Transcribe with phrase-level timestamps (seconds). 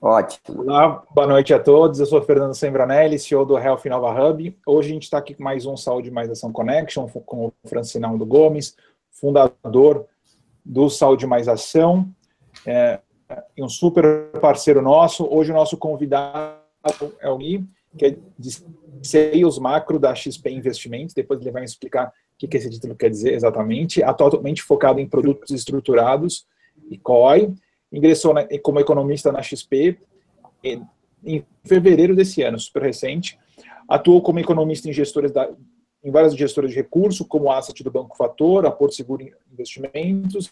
[0.00, 0.62] Ótimo.
[0.62, 1.98] Olá, boa noite a todos.
[1.98, 4.56] Eu sou Fernando Sembranelli, CEO do Health Nova Hub.
[4.64, 8.24] Hoje a gente está aqui com mais um Saúde Mais Ação Connection com o Francinaldo
[8.24, 8.76] Gomes,
[9.10, 10.06] fundador
[10.64, 12.08] do Saúde Mais Ação,
[12.64, 13.00] é,
[13.58, 15.26] um super parceiro nosso.
[15.28, 16.60] Hoje o nosso convidado
[17.20, 17.64] é o Gui,
[17.96, 18.50] que é de
[19.02, 21.12] Sales Macro da XP Investimentos.
[21.12, 24.00] Depois ele vai explicar o que esse título quer dizer exatamente.
[24.00, 26.46] Atualmente focado em produtos estruturados
[26.88, 27.52] e COI
[27.92, 29.98] ingressou na, como economista na XP
[30.62, 30.82] em,
[31.24, 33.38] em, fevereiro desse ano, super recente.
[33.88, 35.48] Atuou como economista em gestores da,
[36.02, 40.50] em várias gestoras de recursos, como a Asset do Banco Fator, a Porto Seguro Investimentos,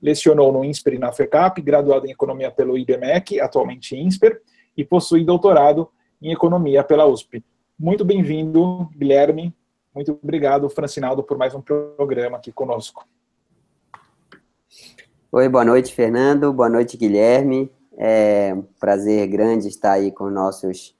[0.00, 4.40] lecionou no INSPER e na FECAP, graduado em Economia pelo IBMEC, atualmente INSPER,
[4.76, 5.88] e possui doutorado
[6.20, 7.44] em Economia pela USP.
[7.78, 9.54] Muito bem-vindo, Guilherme.
[9.94, 13.06] Muito obrigado, Francinaldo, por mais um programa aqui conosco.
[15.36, 16.50] Oi, boa noite, Fernando.
[16.50, 17.70] Boa noite, Guilherme.
[17.98, 20.96] É um prazer grande estar aí com nossos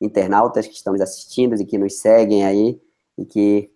[0.00, 2.82] internautas que estão nos assistindo e que nos seguem aí
[3.16, 3.70] e que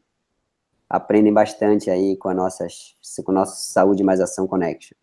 [0.89, 4.97] aprendem bastante aí com a nossas, com a nossa Saúde Mais Ação Connection.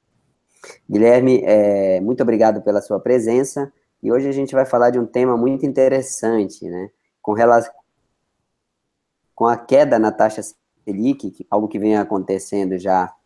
[0.90, 3.72] Guilherme, é, muito obrigado pela sua presença
[4.04, 6.90] e hoje a gente vai falar de um tema muito interessante, né?
[7.22, 7.72] Com relação
[9.34, 10.42] com a queda na taxa
[10.84, 13.17] Selic, algo que vem acontecendo já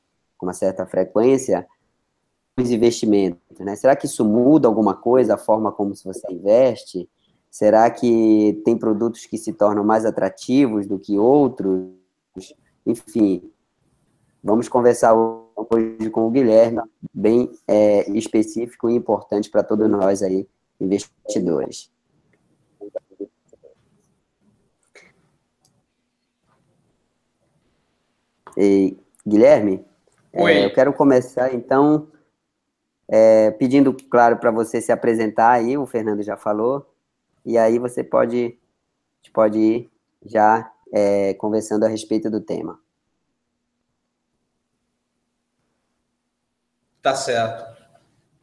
[0.42, 1.67] com uma certa frequência,
[2.59, 3.75] os investimentos, né?
[3.75, 7.08] Será que isso muda alguma coisa, a forma como você investe?
[7.48, 11.92] Será que tem produtos que se tornam mais atrativos do que outros?
[12.83, 13.52] Enfim,
[14.44, 16.81] vamos conversar hoje com o Guilherme,
[17.14, 20.48] bem é, específico e importante para todos nós aí,
[20.80, 21.92] investidores.
[28.58, 29.86] E, Guilherme,
[30.33, 32.07] é, eu quero começar, então,
[33.07, 36.93] é, pedindo, claro, para você se apresentar aí, o Fernando já falou,
[37.45, 38.57] e aí você pode,
[39.33, 39.91] pode ir
[40.25, 42.80] já é, conversando a respeito do tema.
[47.02, 47.71] Tá certo.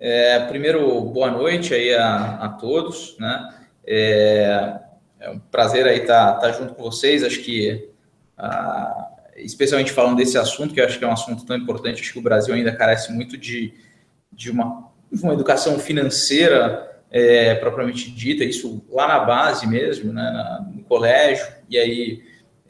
[0.01, 3.67] É, primeiro, boa noite aí a, a todos, né?
[3.87, 4.81] É,
[5.21, 7.23] é, um prazer aí estar tá, tá junto com vocês.
[7.23, 7.91] Acho que
[8.37, 9.11] a,
[9.45, 12.19] especialmente falando desse assunto, que eu acho que é um assunto tão importante, acho que
[12.19, 13.75] o Brasil ainda carece muito de,
[14.33, 20.69] de uma, uma educação financeira é, propriamente dita, isso lá na base mesmo, né, na,
[20.75, 22.23] no colégio, e aí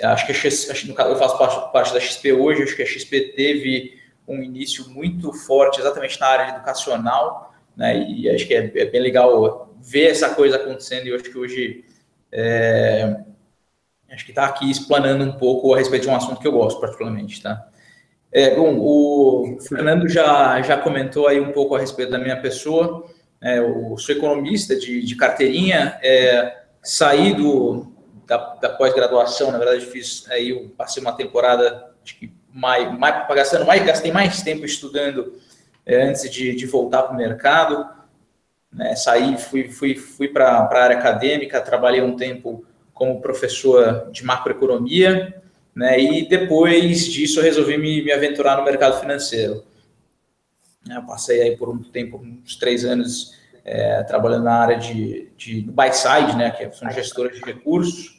[0.03, 3.99] acho que acho, eu faço parte, parte da XP hoje, acho que a XP teve
[4.27, 9.01] um início muito forte exatamente na área educacional, né, e acho que é, é bem
[9.01, 11.85] legal ver essa coisa acontecendo, e eu acho que hoje
[12.31, 13.17] é,
[14.11, 16.81] acho que está aqui explanando um pouco a respeito de um assunto que eu gosto
[16.81, 17.69] particularmente, tá?
[18.31, 23.07] É, bom, o Fernando já, já comentou aí um pouco a respeito da minha pessoa.
[23.41, 27.87] É, eu sou economista de, de carteirinha, é, saí do,
[28.27, 33.27] da, da pós-graduação, na verdade fiz aí, eu passei uma temporada acho que mais, mais
[33.29, 35.35] gastando mais, gastei mais tempo estudando
[35.87, 37.89] é, antes de, de voltar para o mercado.
[38.71, 42.67] Né, saí, fui, fui, fui para a área acadêmica, trabalhei um tempo
[42.99, 45.41] como professor de macroeconomia,
[45.75, 49.65] né, e depois disso eu resolvi me, me aventurar no mercado financeiro.
[50.91, 55.63] Eu passei aí por um tempo, uns três anos, é, trabalhando na área de, de
[55.63, 58.19] buy side, né, que são gestoras de recursos,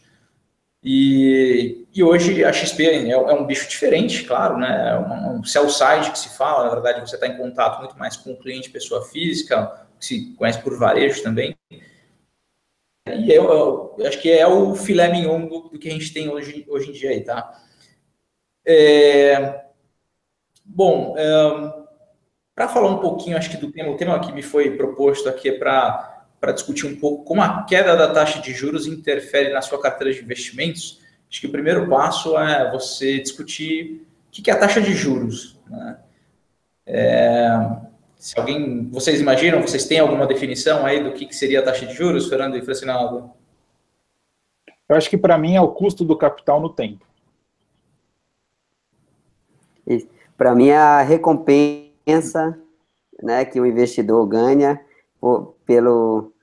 [0.82, 4.92] e, e hoje a XP é, é, um bicho diferente, claro, né?
[4.92, 7.98] É um, um sell side que se fala, na verdade você está em contato muito
[7.98, 11.56] mais com o cliente, pessoa física, que se conhece por varejo também.
[13.16, 16.30] E eu, eu, acho que é o filé mignon do, do, que a gente tem
[16.30, 17.62] hoje, hoje em dia aí, tá?
[18.66, 19.62] É,
[20.64, 21.74] bom, é,
[22.56, 25.50] para falar um pouquinho, acho que do tema, o tema que me foi proposto aqui
[25.50, 29.82] é para discutir um pouco como a queda da taxa de juros interfere na sua
[29.82, 31.00] carteira de investimentos.
[31.30, 35.58] Acho que o primeiro passo é você discutir o que é a taxa de juros.
[35.68, 35.98] Né?
[36.86, 37.50] É,
[38.20, 41.86] se alguém, vocês imaginam, vocês têm alguma definição aí do que, que seria a taxa
[41.86, 43.32] de juros, Fernando e Francinaldo?
[44.90, 47.06] Eu acho que para mim é o custo do capital no tempo.
[50.38, 52.62] Para mim é a recompensa
[53.24, 54.86] né, que o investidor ganha
[55.20, 56.34] por, pelo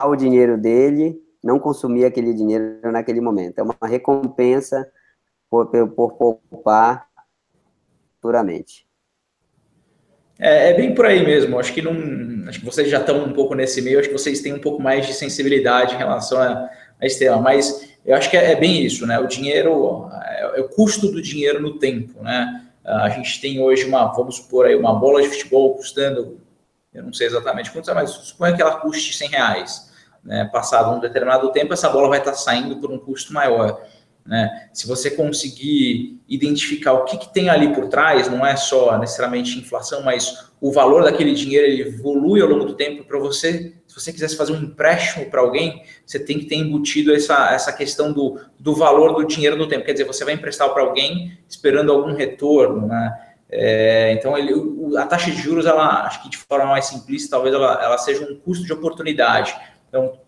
[0.00, 3.58] o dinheiro dele, não consumir aquele dinheiro naquele momento.
[3.58, 4.88] É uma recompensa
[5.50, 7.08] por, por poupar
[8.14, 8.86] futuramente.
[10.38, 11.58] É, é, bem por aí mesmo.
[11.58, 13.98] Acho que não, acho que vocês já estão um pouco nesse meio.
[13.98, 16.68] Acho que vocês têm um pouco mais de sensibilidade em relação a,
[17.00, 17.40] a tema.
[17.40, 19.18] Mas eu acho que é, é bem isso, né?
[19.18, 22.62] O dinheiro é, é, o custo do dinheiro no tempo, né?
[22.84, 26.38] A gente tem hoje uma, vamos supor aí, uma bola de futebol custando
[26.94, 29.92] eu não sei exatamente quanto mas suponha que ela custe 100 reais.
[30.22, 30.48] Né?
[30.50, 33.82] Passado um determinado tempo, essa bola vai estar saindo por um custo maior.
[34.26, 34.68] Né?
[34.72, 39.58] Se você conseguir identificar o que, que, tem ali por trás, não é só necessariamente
[39.58, 43.74] inflação, mas o valor daquele dinheiro ele evolui ao longo do tempo para você.
[43.86, 47.70] Se você quisesse fazer um empréstimo para alguém, você tem que ter embutido essa, essa
[47.70, 49.84] questão do, do valor do dinheiro no tempo.
[49.84, 52.86] Quer dizer, você vai emprestar para alguém esperando algum retorno.
[52.86, 53.34] Né?
[53.50, 54.54] É, então, ele,
[54.96, 58.24] a taxa de juros, ela, acho que de forma mais simplista, talvez ela, ela seja
[58.24, 59.54] um custo de oportunidade.
[59.86, 60.18] Então,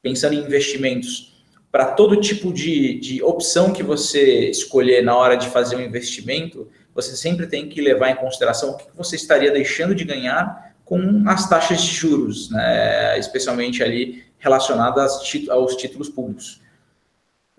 [0.00, 1.41] pensando em investimentos
[1.72, 6.68] para todo tipo de, de opção que você escolher na hora de fazer um investimento,
[6.94, 11.24] você sempre tem que levar em consideração o que você estaria deixando de ganhar com
[11.26, 13.18] as taxas de juros, né?
[13.18, 16.60] especialmente ali relacionadas aos títulos públicos.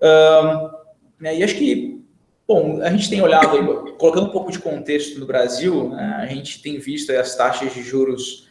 [0.00, 0.70] Um,
[1.18, 1.36] né?
[1.36, 2.00] E acho que,
[2.46, 6.18] bom, a gente tem olhado, colocando um pouco de contexto no Brasil, né?
[6.20, 8.48] a gente tem visto as taxas de juros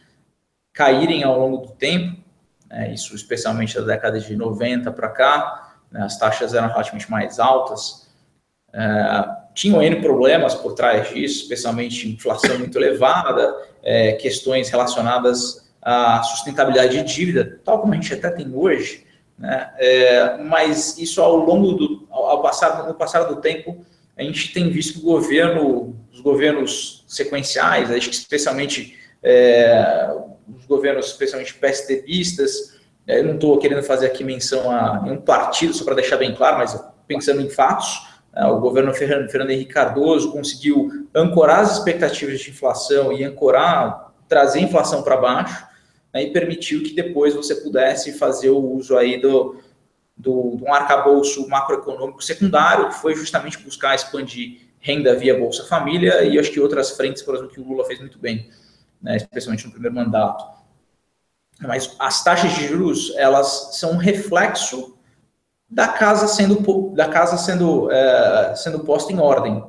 [0.74, 2.22] caírem ao longo do tempo,
[2.68, 7.38] né, isso especialmente da década de 90 para cá, né, as taxas eram relativamente mais
[7.38, 8.08] altas,
[8.72, 16.22] é, tinham N problemas por trás disso, especialmente inflação muito elevada, é, questões relacionadas à
[16.22, 19.06] sustentabilidade de dívida, tal como a gente até tem hoje,
[19.38, 23.84] né, é, mas isso ao longo do, ao passar, no passar do tempo,
[24.16, 30.08] a gente tem visto que o governo, os governos sequenciais, acho que especialmente é,
[30.56, 32.74] os governos, especialmente PSDBistas,
[33.06, 36.34] é, eu não estou querendo fazer aqui menção a nenhum partido, só para deixar bem
[36.34, 42.40] claro, mas pensando em fatos, é, o governo Fernando, Henrique Cardoso conseguiu ancorar as expectativas
[42.40, 45.66] de inflação e ancorar, trazer a inflação para baixo,
[46.12, 49.56] né, e permitiu que depois você pudesse fazer o uso aí do,
[50.16, 56.24] do, do um arcabouço macroeconômico secundário, que foi justamente buscar expandir renda via Bolsa Família
[56.24, 58.50] e acho que outras frentes, por exemplo, que o Lula fez muito bem
[59.04, 60.42] né, especialmente no primeiro mandato.
[61.60, 64.96] Mas as taxas de juros, elas são um reflexo
[65.68, 69.62] da casa sendo, da casa sendo, é, sendo posta em ordem.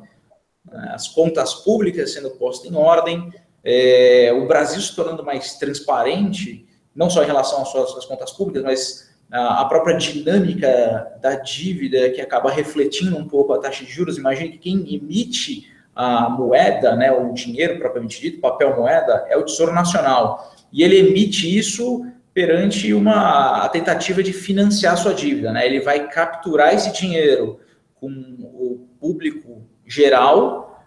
[0.72, 3.32] As contas públicas sendo postas em ordem,
[3.64, 8.32] é, o Brasil se tornando mais transparente, não só em relação às suas às contas
[8.32, 13.84] públicas, mas a, a própria dinâmica da dívida que acaba refletindo um pouco a taxa
[13.84, 14.18] de juros.
[14.18, 19.44] Imagine que quem emite a moeda, né, o dinheiro propriamente dito, papel moeda, é o
[19.44, 20.54] Tesouro Nacional.
[20.72, 25.54] E ele emite isso perante uma tentativa de financiar sua dívida.
[25.54, 25.66] Né?
[25.66, 27.60] Ele vai capturar esse dinheiro
[27.94, 30.86] com o público geral,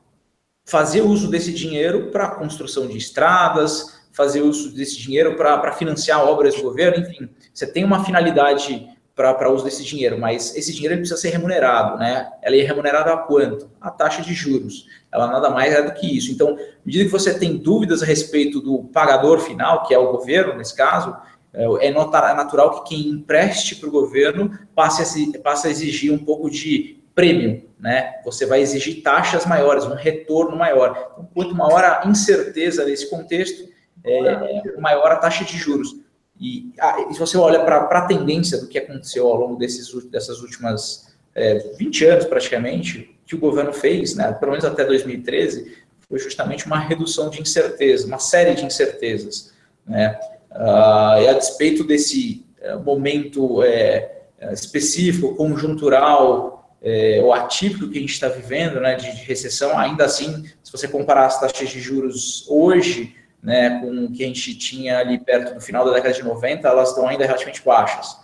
[0.67, 6.23] fazer uso desse dinheiro para a construção de estradas, fazer uso desse dinheiro para financiar
[6.23, 8.87] obras do governo, enfim, você tem uma finalidade
[9.19, 12.31] para uso desse dinheiro, mas esse dinheiro precisa ser remunerado, né?
[12.41, 13.69] Ela é remunerada a quanto?
[13.81, 14.87] A taxa de juros.
[15.11, 16.31] Ela nada mais é do que isso.
[16.31, 20.13] Então, à medida que você tem dúvidas a respeito do pagador final, que é o
[20.13, 21.17] governo, nesse caso,
[21.53, 26.19] é, é natural que quem empreste para o governo passe a, passe a exigir um
[26.19, 28.21] pouco de prêmio, né?
[28.25, 31.11] Você vai exigir taxas maiores, um retorno maior.
[31.13, 33.69] Então, quanto maior a incerteza nesse contexto,
[34.05, 36.08] é, maior a taxa de juros.
[36.41, 39.93] E, ah, e se você olha para a tendência do que aconteceu ao longo desses,
[40.05, 45.77] dessas últimas é, 20 anos, praticamente, que o governo fez, né, pelo menos até 2013,
[46.09, 49.53] foi justamente uma redução de incerteza, uma série de incertezas.
[49.87, 50.19] Né?
[50.51, 58.01] Uh, e a despeito desse uh, momento é, específico, conjuntural é, ou atípico que a
[58.01, 61.81] gente está vivendo, né, de, de, recessão, ainda assim, se você comparar as taxas de
[61.81, 66.15] juros hoje né, com o que a gente tinha ali perto do final da década
[66.15, 68.19] de 90, elas estão ainda relativamente baixas.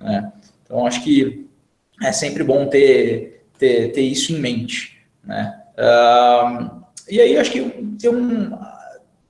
[0.00, 0.32] Né?
[0.64, 1.46] Então, acho que
[2.02, 5.06] é sempre bom ter, ter, ter isso em mente.
[5.22, 5.60] Né?
[5.78, 7.60] Uh, e aí, acho que
[8.00, 8.58] tem um.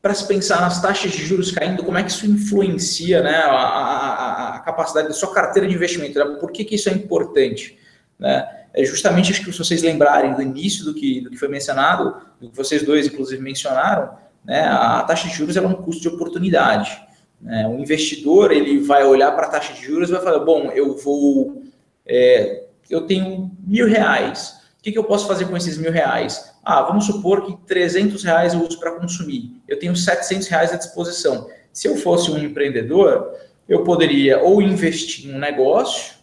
[0.00, 3.55] Para se pensar nas taxas de juros caindo, como é que isso influencia né, a,
[3.55, 6.19] a, a capacidade da sua carteira de investimento?
[6.19, 6.37] Né?
[6.38, 7.79] Por que, que isso é importante?
[8.19, 8.47] Né?
[8.75, 12.17] É justamente, acho que se vocês lembrarem do início do que, do que foi mencionado,
[12.38, 14.11] do que vocês dois, inclusive, mencionaram,
[14.45, 17.01] né, a taxa de juros é um custo de oportunidade.
[17.41, 17.67] Né?
[17.69, 20.97] O investidor ele vai olhar para a taxa de juros e vai falar: bom, eu
[20.97, 21.63] vou,
[22.07, 24.63] é, eu tenho mil reais.
[24.79, 26.53] O que, que eu posso fazer com esses mil reais?
[26.63, 29.63] Ah, vamos supor que 300 reais eu uso para consumir.
[29.67, 31.49] Eu tenho 700 reais à disposição.
[31.73, 33.35] Se eu fosse um empreendedor,
[33.69, 36.15] eu poderia ou investir em um negócio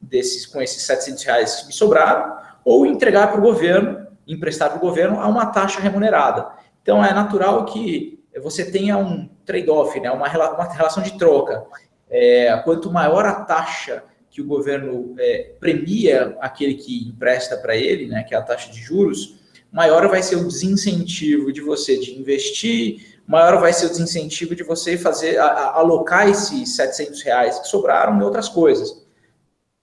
[0.00, 4.78] desses com esses 700 reais que me sobraram, ou entregar para o governo, emprestar para
[4.78, 6.46] o governo a uma taxa remunerada.
[6.84, 10.10] Então, é natural que você tenha um trade-off, né?
[10.12, 11.64] uma, uma relação de troca.
[12.08, 18.06] É, quanto maior a taxa que o governo é, premia aquele que empresta para ele,
[18.06, 19.40] né, que é a taxa de juros,
[19.72, 24.62] maior vai ser o desincentivo de você de investir maior vai ser o desincentivo de
[24.62, 29.02] você fazer a, a, alocar esses 700 reais que sobraram em outras coisas.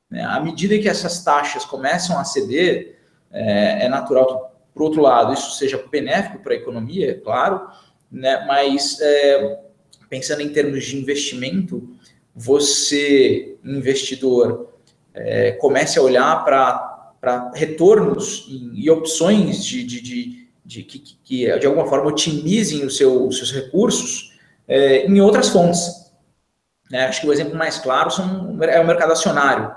[0.10, 0.24] Né?
[0.24, 3.00] À medida que essas taxas começam a ceder,
[3.32, 7.68] é, é natural que, por outro lado, isso seja benéfico para a economia, é claro,
[8.12, 8.46] né?
[8.48, 9.60] mas é,
[10.10, 11.96] pensando em termos de investimento,
[12.36, 14.70] você, investidor,
[15.14, 21.60] é, comece a olhar para retornos e, e opções de, de, de, de que, que,
[21.60, 24.38] de alguma forma, otimizem os seu, seus recursos
[24.68, 26.12] é, em outras fontes.
[26.90, 27.06] Né?
[27.06, 29.74] Acho que o exemplo mais claro são, é o mercado acionário.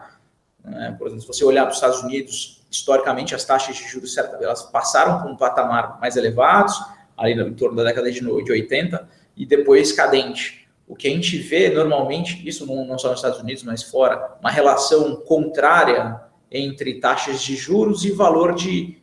[0.65, 0.95] Né?
[0.99, 4.65] Por exemplo, se você olhar para os Estados Unidos, historicamente, as taxas de juros elas
[4.65, 6.75] passaram por um patamar mais elevados,
[7.17, 10.69] ali em torno da década de 80, e depois cadente.
[10.87, 14.51] O que a gente vê normalmente, isso não, só nos Estados Unidos, mas fora, uma
[14.51, 18.99] relação contrária entre taxas de juros e valor de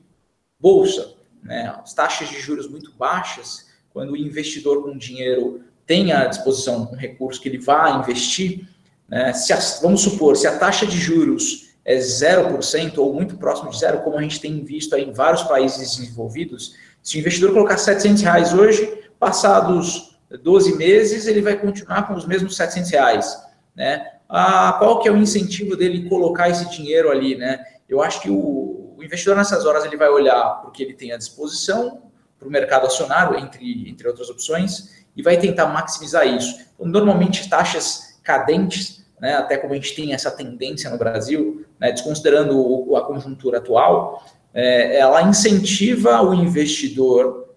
[0.59, 1.15] bolsa.
[1.41, 1.73] Né?
[1.81, 6.95] As taxas de juros muito baixas, quando o investidor com dinheiro tem à disposição um
[6.95, 8.67] recurso que ele vai investir,
[9.07, 9.33] né?
[9.33, 13.79] se a, vamos supor, se a taxa de juros é 0% ou muito próximo de
[13.79, 18.21] zero, como a gente tem visto em vários países desenvolvidos, se o investidor colocar 700
[18.21, 23.37] reais hoje, passados 12 meses, ele vai continuar com os mesmos 700 reais,
[23.75, 24.07] né?
[24.29, 27.63] Ah, qual que é o incentivo dele colocar esse dinheiro ali, né?
[27.89, 31.17] Eu acho que o, o investidor nessas horas ele vai olhar porque ele tem à
[31.17, 32.03] disposição
[32.39, 36.59] para o mercado acionário, entre, entre outras opções, e vai tentar maximizar isso.
[36.75, 41.91] Então, normalmente, taxas cadentes, né, até como a gente tem essa tendência no Brasil, né,
[41.91, 44.23] desconsiderando a conjuntura atual,
[44.53, 47.49] é, ela incentiva o investidor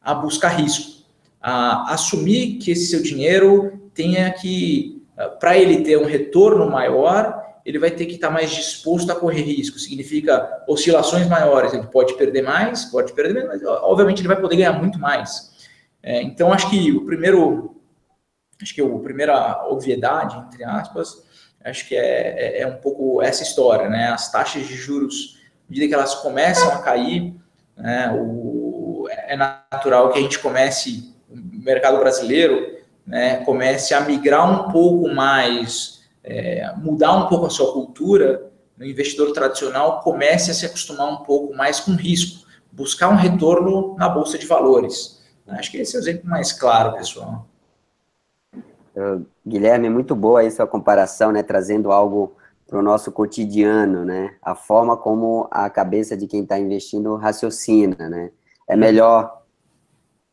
[0.00, 0.98] a buscar risco
[1.40, 7.42] a assumir que esse seu dinheiro tenha que, ah, para ele ter um retorno maior,
[7.64, 9.78] ele vai ter que estar mais disposto a correr risco.
[9.78, 11.72] Significa oscilações maiores.
[11.72, 15.52] Ele pode perder mais, pode perder menos, mas obviamente ele vai poder ganhar muito mais.
[16.02, 17.76] É, então, acho que o primeiro,
[18.60, 21.27] acho que a primeira obviedade, entre aspas,
[21.68, 24.08] acho que é, é, é um pouco essa história, né?
[24.08, 27.34] As taxas de juros, à medida que elas começam a cair,
[27.76, 34.70] né, o, é natural que a gente comece mercado brasileiro né, comece a migrar um
[34.70, 40.66] pouco mais, é, mudar um pouco a sua cultura, o investidor tradicional comece a se
[40.66, 45.18] acostumar um pouco mais com risco, buscar um retorno na bolsa de valores.
[45.48, 47.48] Acho que esse é o exemplo mais claro, pessoal.
[49.46, 52.36] Guilherme, muito boa aí sua comparação, né, trazendo algo
[52.66, 58.08] para o nosso cotidiano, né, a forma como a cabeça de quem está investindo raciocina,
[58.08, 58.30] né,
[58.68, 59.42] é melhor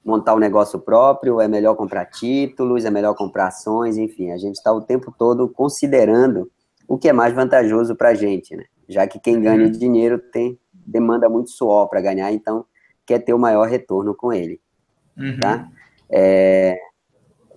[0.04, 4.56] montar um negócio próprio, é melhor comprar títulos, é melhor comprar ações, enfim, a gente
[4.56, 6.52] está o tempo todo considerando
[6.88, 8.66] o que é mais vantajoso para a gente, né?
[8.88, 9.72] Já que quem ganha uhum.
[9.72, 12.64] dinheiro tem demanda muito suor para ganhar, então
[13.04, 14.62] quer ter o maior retorno com ele,
[15.18, 15.40] uhum.
[15.40, 15.68] tá?
[16.08, 16.78] É,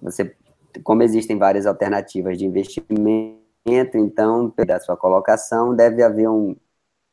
[0.00, 0.34] você,
[0.82, 3.38] como existem várias alternativas de investimento,
[3.94, 6.56] então, da sua colocação, deve haver um,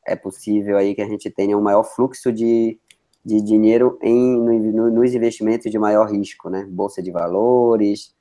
[0.06, 2.80] é possível aí que a gente tenha um maior fluxo de
[3.26, 6.68] de dinheiro em, no, nos investimentos de maior risco, né?
[6.70, 8.14] Bolsa de valores,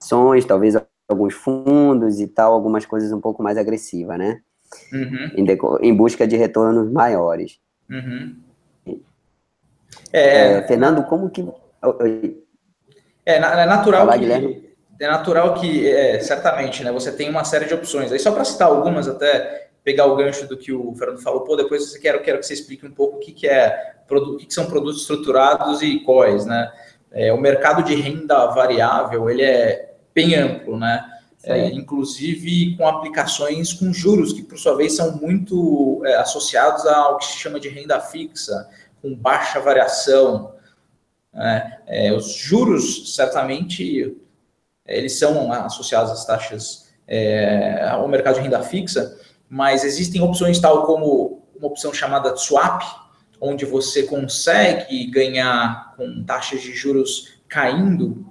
[0.00, 0.74] ações, talvez
[1.08, 4.40] alguns fundos e tal, algumas coisas um pouco mais agressivas, né?
[4.92, 5.30] Uhum.
[5.36, 7.60] Em, em, busca de retornos maiores.
[7.88, 8.36] Uhum.
[10.12, 11.46] É, é, Fernando, como que.
[13.24, 14.20] É, é natural Falar, que.
[14.20, 14.72] Guilherme?
[15.00, 18.12] É natural que, é, certamente, né, você tem uma série de opções.
[18.12, 21.56] Aí, só para citar algumas, até pegar o gancho do que o Fernando falou, pô,
[21.56, 24.46] depois eu quero, quero que você explique um pouco o que, que é o que,
[24.46, 26.70] que são produtos estruturados e quais, né?
[27.10, 31.04] É, o mercado de renda variável ele é bem amplo, né?
[31.44, 37.18] É, inclusive com aplicações com juros que por sua vez são muito é, associados ao
[37.18, 38.68] que se chama de renda fixa,
[39.00, 40.54] com baixa variação.
[41.32, 41.78] Né?
[41.86, 44.16] É, os juros certamente
[44.86, 50.84] eles são associados às taxas é, ao mercado de renda fixa, mas existem opções tal
[50.84, 52.82] como uma opção chamada swap,
[53.40, 58.26] onde você consegue ganhar com taxas de juros caindo,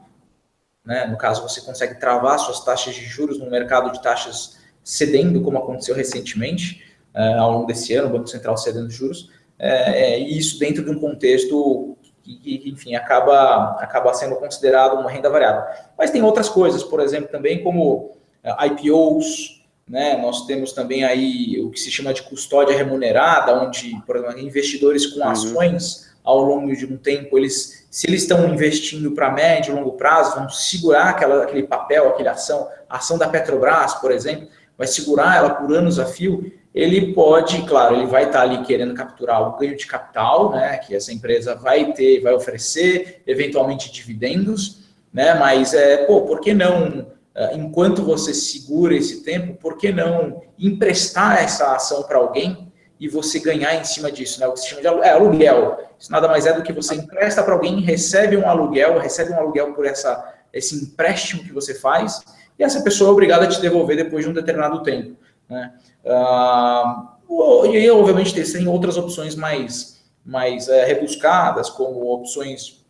[0.86, 1.05] né?
[1.05, 5.58] no caso você consegue travar suas taxas de juros no mercado de taxas cedendo, como
[5.58, 9.29] aconteceu recentemente, uh, ao longo desse ano, o Banco Central cedendo juros,
[9.60, 15.00] é, é, e isso dentro de um contexto que, que, enfim, acaba, acaba sendo considerado
[15.00, 15.63] uma renda variável.
[15.98, 18.12] Mas tem outras coisas, por exemplo, também como
[18.44, 20.18] uh, IPOs, né?
[20.22, 25.06] Nós temos também aí o que se chama de custódia remunerada, onde, por exemplo, investidores
[25.06, 25.30] com uhum.
[25.30, 26.12] ações uhum.
[26.24, 30.36] ao longo de um tempo, eles, se eles estão investindo para médio e longo prazo,
[30.36, 34.48] vão segurar aquela, aquele papel, aquela ação, a ação da Petrobras, por exemplo,
[34.78, 38.94] vai segurar ela por anos a fio, ele pode, claro, ele vai estar ali querendo
[38.94, 44.80] capturar o ganho de capital, né, que essa empresa vai ter, vai oferecer, eventualmente dividendos,
[45.13, 49.92] né, mas é, pô, por que não, eh, enquanto você segura esse tempo, por que
[49.92, 54.62] não emprestar essa ação para alguém e você ganhar em cima disso, né, o que
[54.62, 55.78] se chama de é, aluguel.
[56.00, 59.38] Isso nada mais é do que você empresta para alguém, recebe um aluguel, recebe um
[59.38, 62.22] aluguel por essa, esse empréstimo que você faz,
[62.58, 65.18] e essa pessoa é obrigada a te devolver depois de um determinado tempo,
[65.50, 65.74] né.
[66.03, 72.81] Uh, e aí, obviamente, tem outras opções mais, mais é, rebuscadas, como opções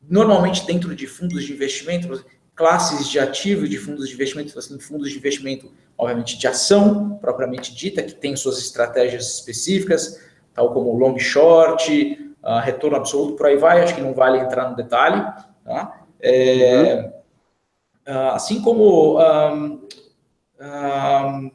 [0.00, 5.10] normalmente dentro de fundos de investimento, classes de ativos de fundos de investimento, assim, fundos
[5.10, 10.20] de investimento, obviamente, de ação, propriamente dita, que tem suas estratégias específicas,
[10.54, 14.70] tal como long short, uh, retorno absoluto, por aí vai, acho que não vale entrar
[14.70, 15.20] no detalhe.
[15.64, 16.00] Tá?
[16.20, 18.14] É, uhum.
[18.14, 19.86] uh, assim como um,
[20.60, 21.50] um,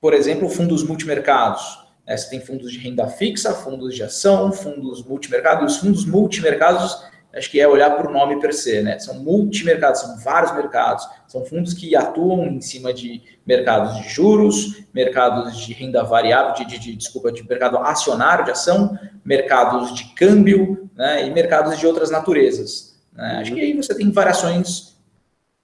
[0.00, 1.78] por exemplo, fundos multimercados.
[2.06, 2.16] Né?
[2.16, 5.74] Você tem fundos de renda fixa, fundos de ação, fundos multimercados.
[5.74, 7.04] Os fundos multimercados,
[7.34, 8.98] acho que é olhar para o nome per se, né?
[8.98, 11.06] São multimercados, são vários mercados.
[11.28, 16.64] São fundos que atuam em cima de mercados de juros, mercados de renda variável, de,
[16.64, 21.26] de, de desculpa, de mercado acionário de ação, mercados de câmbio, né?
[21.26, 22.98] E mercados de outras naturezas.
[23.12, 23.38] Né?
[23.40, 24.96] Acho que aí você tem variações,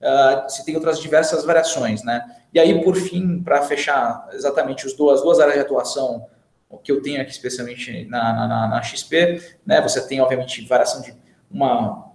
[0.00, 2.22] uh, você tem outras diversas variações, né?
[2.56, 6.24] E aí, por fim, para fechar exatamente as duas, duas áreas de atuação
[6.82, 9.82] que eu tenho aqui, especialmente na, na, na, XP, né?
[9.82, 11.14] Você tem, obviamente, variação de
[11.50, 12.12] uma,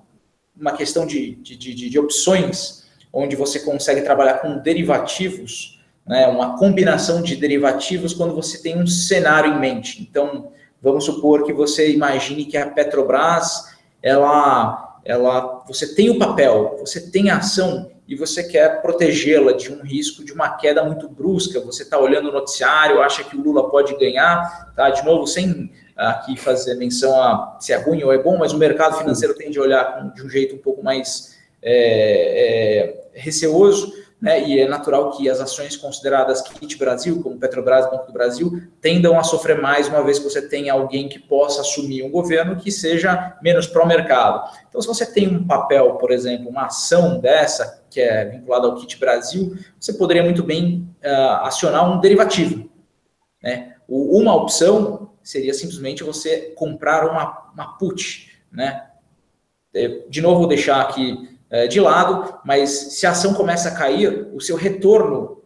[0.59, 6.25] uma questão de, de, de, de opções, onde você consegue trabalhar com derivativos, né?
[6.25, 10.01] Uma combinação de derivativos quando você tem um cenário em mente.
[10.01, 16.77] Então, vamos supor que você imagine que a Petrobras, ela, ela, você tem o papel,
[16.79, 21.07] você tem a ação e você quer protegê-la de um risco de uma queda muito
[21.07, 21.61] brusca.
[21.61, 24.89] Você está olhando o noticiário, acha que o Lula pode ganhar, tá?
[24.89, 28.57] De novo, sem aqui fazer menção a se é ruim ou é bom, mas o
[28.57, 34.45] mercado financeiro tende a olhar de um jeito um pouco mais é, é, receoso né,
[34.45, 39.17] e é natural que as ações consideradas kit Brasil, como Petrobras Banco do Brasil, tendam
[39.17, 42.71] a sofrer mais, uma vez que você tem alguém que possa assumir um governo que
[42.71, 44.49] seja menos pró-mercado.
[44.67, 48.75] Então, se você tem um papel, por exemplo, uma ação dessa, que é vinculada ao
[48.75, 52.69] kit Brasil, você poderia muito bem uh, acionar um derivativo.
[53.43, 53.75] Né?
[53.87, 58.31] Uma opção seria simplesmente você comprar uma, uma put.
[58.51, 58.87] Né?
[60.09, 64.29] De novo, vou deixar aqui é, de lado, mas se a ação começa a cair,
[64.33, 65.43] o seu retorno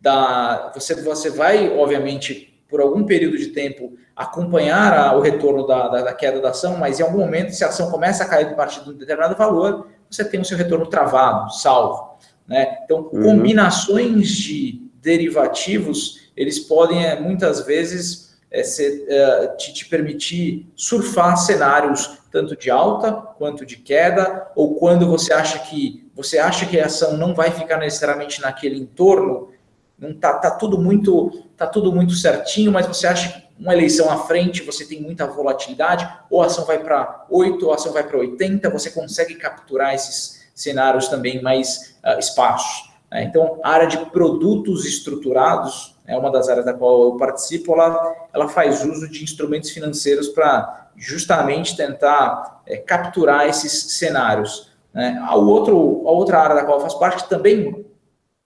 [0.00, 0.70] da.
[0.74, 6.02] Você, você vai, obviamente, por algum período de tempo, acompanhar a, o retorno da, da,
[6.02, 8.54] da, queda da ação, mas em algum momento, se a ação começa a cair a
[8.54, 12.18] partir de um determinado valor, você tem o seu retorno travado, salvo.
[12.46, 12.78] Né?
[12.84, 13.22] Então, uhum.
[13.22, 21.36] combinações de derivativos, eles podem, é, muitas vezes, é, ser, é, te, te permitir surfar
[21.36, 26.78] cenários tanto de alta quanto de queda, ou quando você acha que você acha que
[26.78, 29.50] a ação não vai ficar necessariamente naquele entorno,
[29.98, 34.10] não tá, tá tudo muito tá tudo muito certinho, mas você acha que uma eleição
[34.10, 37.92] à frente você tem muita volatilidade, ou a ação vai para 8, ou a ação
[37.92, 42.90] vai para 80, você consegue capturar esses cenários também mais uh, espaços.
[43.10, 43.24] Né?
[43.24, 48.28] Então, a área de produtos estruturados é uma das áreas da qual eu participo, ela,
[48.32, 54.72] ela faz uso de instrumentos financeiros para justamente tentar é, capturar esses cenários.
[54.92, 55.18] Né?
[55.26, 57.86] A, outro, a outra área da qual eu faço parte, também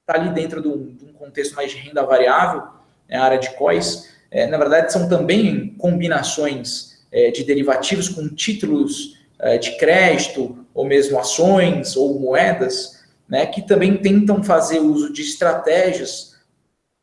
[0.00, 2.62] está ali dentro de um, de um, contexto mais de renda variável,
[3.08, 4.16] é a área de COIs.
[4.30, 10.84] É, na verdade, são também combinações é, de derivativos com títulos é, de crédito, ou
[10.84, 16.36] mesmo ações ou moedas, né, que também tentam fazer uso de estratégias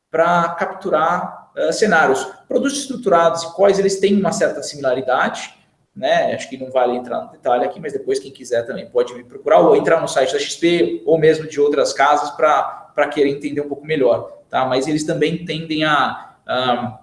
[0.09, 2.25] para capturar uh, cenários.
[2.47, 5.53] Produtos estruturados e quais eles têm uma certa similaridade,
[5.93, 6.33] né?
[6.33, 9.25] Acho que não vale entrar no detalhe aqui, mas depois quem quiser também pode me
[9.25, 13.61] procurar ou entrar no site da XP ou mesmo de outras casas para querer entender
[13.61, 14.65] um pouco melhor, tá?
[14.65, 16.99] Mas eles também tendem a, a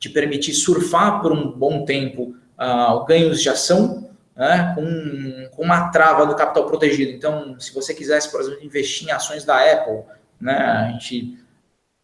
[0.00, 4.72] te permitir surfar por um bom tempo uh, ganhos de ação, né?
[4.74, 7.12] Com, com uma trava do capital protegido.
[7.12, 10.02] Então, se você quisesse, por exemplo, investir em ações da Apple,
[10.40, 10.56] né?
[10.56, 11.38] A gente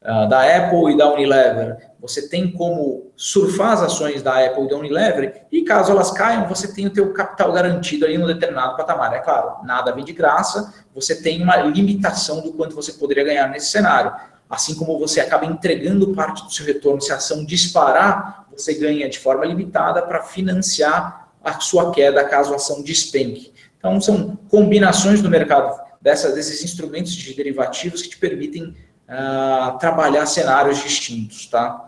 [0.09, 4.68] ah, da Apple e da Unilever, você tem como surfar as ações da Apple e
[4.68, 8.76] da Unilever e caso elas caiam, você tem o teu capital garantido ali um determinado
[8.76, 9.12] patamar.
[9.14, 13.48] É claro, nada vem de graça, você tem uma limitação do quanto você poderia ganhar
[13.48, 14.14] nesse cenário.
[14.48, 19.09] Assim como você acaba entregando parte do seu retorno, se a ação disparar, você ganha
[19.09, 23.52] de forma limitada para financiar a sua queda caso a ação despenque.
[23.78, 28.76] Então, são combinações no mercado desses instrumentos de derivativos que te permitem
[29.09, 31.87] uh, trabalhar cenários distintos, tá?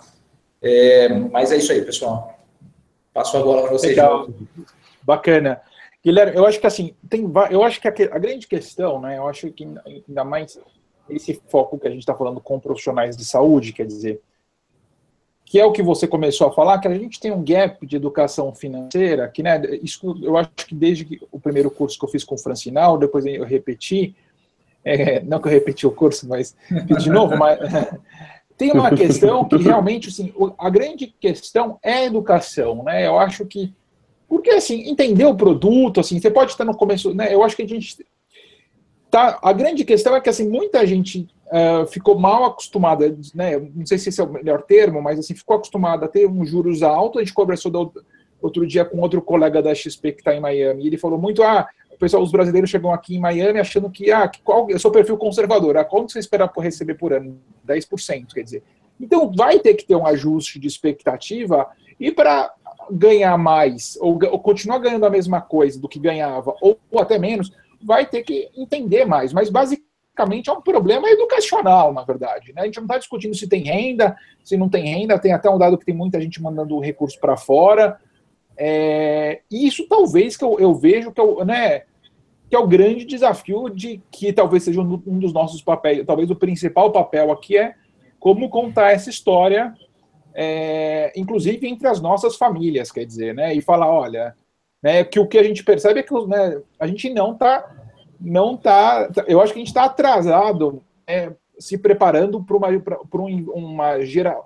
[0.61, 2.39] É, mas é isso aí, pessoal.
[3.13, 3.97] Passo a bola para vocês.
[3.97, 4.29] Legal.
[5.03, 5.61] Bacana.
[6.05, 9.19] Guilherme, eu acho que assim, tem, eu acho que a, a, grande questão, né?
[9.19, 9.65] Eu acho que
[10.09, 10.59] ainda mais
[11.11, 14.21] esse foco que a gente está falando com profissionais de saúde, quer dizer,
[15.45, 17.97] que é o que você começou a falar, que a gente tem um gap de
[17.97, 22.23] educação financeira, que né, isso eu acho que desde o primeiro curso que eu fiz
[22.23, 24.15] com o Francinal, depois eu repeti,
[24.85, 26.55] é, não que eu repeti o curso, mas
[26.99, 27.59] de novo, mas
[28.59, 33.07] tem uma questão que realmente, assim, a grande questão é a educação, né?
[33.07, 33.73] Eu acho que
[34.29, 37.33] porque, assim, entender o produto, assim, você pode estar no começo, né?
[37.33, 38.05] Eu acho que a gente
[39.11, 39.39] tá.
[39.43, 43.59] A grande questão é que, assim, muita gente uh, ficou mal acostumada, né?
[43.59, 46.45] Não sei se esse é o melhor termo, mas, assim, ficou acostumada a ter um
[46.45, 47.19] juros alto.
[47.19, 47.93] A gente conversou do,
[48.41, 51.43] outro dia com outro colega da XP que está em Miami, e ele falou muito:
[51.43, 51.69] ah,
[51.99, 55.77] pessoal, os brasileiros chegam aqui em Miami achando que, ah, qual, eu sou perfil conservador,
[55.77, 57.39] ah, quanto você espera por receber por ano?
[57.67, 58.63] 10%, quer dizer.
[59.01, 61.69] Então, vai ter que ter um ajuste de expectativa,
[62.01, 62.53] e para
[62.91, 67.19] ganhar mais, ou, ou, continuar ganhando a mesma coisa do que ganhava, ou, ou até
[67.19, 69.33] menos, vai ter que entender mais.
[69.33, 72.53] Mas basicamente é um problema educacional, na verdade.
[72.53, 72.63] Né?
[72.63, 75.59] A gente não está discutindo se tem renda, se não tem renda, tem até um
[75.59, 77.99] dado que tem muita gente mandando recurso para fora.
[78.57, 81.83] É, isso talvez que eu, eu vejo que, eu, né,
[82.51, 86.29] que é o grande desafio de que talvez seja um, um dos nossos papéis, talvez
[86.31, 87.75] o principal papel aqui é
[88.19, 89.73] como contar essa história
[90.41, 93.53] é, inclusive entre as nossas famílias, quer dizer, né?
[93.53, 94.37] E falar, olha,
[94.83, 97.75] né, que o que a gente percebe é que né, a gente não está,
[98.21, 103.51] não tá, eu acho que a gente está atrasado, né, se preparando para uma, um,
[103.55, 104.37] uma gera,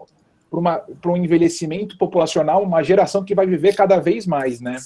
[0.50, 4.76] para uma, para um envelhecimento populacional, uma geração que vai viver cada vez mais, né?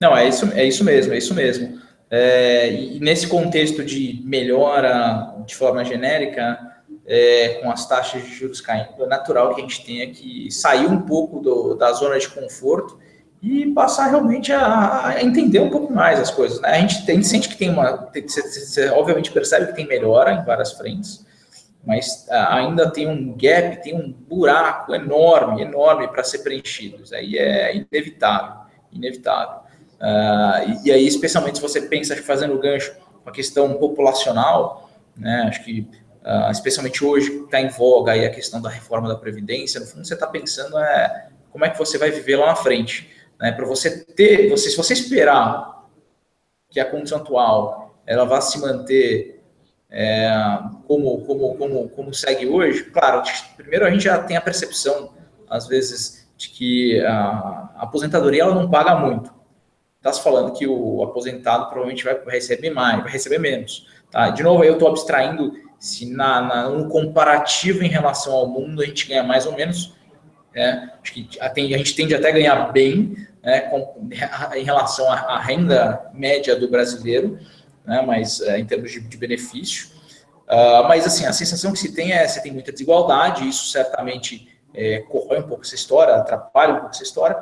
[0.00, 1.80] Não, é isso, é isso mesmo, é isso mesmo.
[2.10, 6.71] É, e nesse contexto de melhora de forma genérica,
[7.06, 10.86] é, com as taxas de juros caindo, é natural que a gente tenha que sair
[10.86, 12.98] um pouco do, da zona de conforto
[13.42, 16.60] e passar realmente a, a, entender um pouco mais as coisas.
[16.60, 16.68] Né?
[16.68, 18.08] A gente sente que tem uma.
[18.14, 21.26] Você, você, obviamente percebe que tem melhora em várias frentes,
[21.84, 27.02] mas a, ainda tem um gap, tem um buraco enorme, enorme para ser preenchido.
[27.02, 28.60] Isso aí é inevitável,
[28.92, 29.62] inevitável.
[30.00, 35.46] Uh, e, e, aí, especialmente se você pensa fazendo gancho com a questão populacional, né,
[35.48, 35.88] acho que
[36.24, 39.86] uh, especialmente hoje que está em voga aí a questão da reforma da Previdência, no
[39.86, 43.10] fundo você está pensando é, como é que você vai viver lá na frente.
[43.40, 43.52] Né?
[43.52, 45.86] Para você ter, você, se você esperar
[46.70, 49.42] que a condição atual ela vá se manter
[49.90, 50.32] é,
[50.86, 53.22] como, como, como, como segue hoje, claro,
[53.56, 55.12] primeiro a gente já tem a percepção,
[55.48, 59.30] às vezes, de que a, aposentadoria ela não paga muito.
[59.98, 63.86] Está se falando que o aposentado provavelmente vai receber mais, vai receber menos.
[64.12, 64.28] Tá?
[64.28, 68.86] De novo, eu estou abstraindo se na, na, um comparativo em relação ao mundo a
[68.86, 69.94] gente ganha mais ou menos,
[70.54, 70.92] né?
[71.02, 74.08] acho que a, a gente tende até a ganhar bem né, com,
[74.54, 77.38] em relação à, renda média do brasileiro,
[77.84, 79.90] né, mas é, em termos de, de benefício.
[80.42, 84.48] Uh, mas assim, a sensação que se tem é você tem muita desigualdade, isso certamente
[84.74, 87.36] é, corrói um pouco essa história, atrapalha um pouco essa história,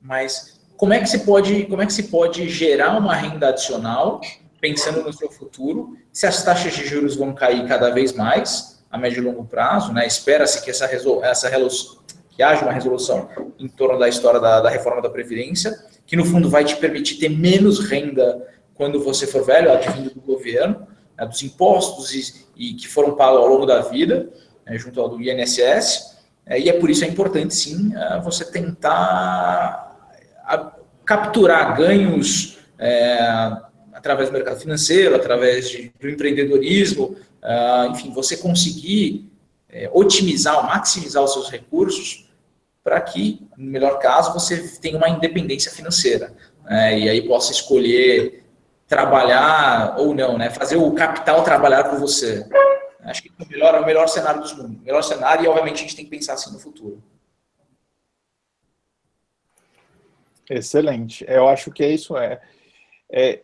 [0.00, 4.20] mas como é que se pode, como é que se pode gerar uma renda adicional
[4.62, 8.96] pensando no seu futuro, se as taxas de juros vão cair cada vez mais a
[8.96, 10.06] médio e longo prazo, né?
[10.06, 11.50] Espera-se que essa, essa
[12.30, 16.24] que haja uma resolução em torno da história da, da, reforma da previdência, que no
[16.24, 20.86] fundo vai te permitir ter menos renda quando você for velho, advindo do governo,
[21.18, 24.30] né, dos impostos e, e, que foram pagos ao longo da vida,
[24.64, 26.18] né, junto ao do INSS.
[26.46, 29.90] É, e é por isso é importante sim é, você tentar
[31.04, 33.56] capturar ganhos é,
[34.02, 39.30] através do mercado financeiro, através de, do empreendedorismo, uh, enfim, você conseguir
[39.70, 42.28] é, otimizar, maximizar os seus recursos
[42.82, 46.34] para que, no melhor caso, você tenha uma independência financeira.
[46.64, 46.98] Né?
[46.98, 48.44] E aí possa escolher
[48.88, 50.50] trabalhar ou não, né?
[50.50, 52.44] fazer o capital trabalhar por você.
[53.04, 54.82] Acho que é o melhor, é o melhor cenário dos mundos.
[54.82, 57.00] O melhor cenário, e obviamente a gente tem que pensar assim no futuro.
[60.50, 61.24] Excelente.
[61.28, 62.16] Eu acho que é isso.
[62.16, 62.40] É,
[63.12, 63.42] é,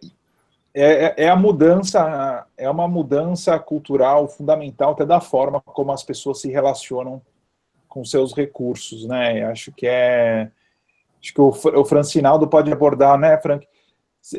[0.74, 6.02] é, é, é a mudança, é uma mudança cultural fundamental até da forma como as
[6.02, 7.22] pessoas se relacionam
[7.88, 9.44] com seus recursos, né?
[9.44, 10.50] Acho que é,
[11.20, 13.66] acho que o, o Francinaldo pode abordar, né, Frank?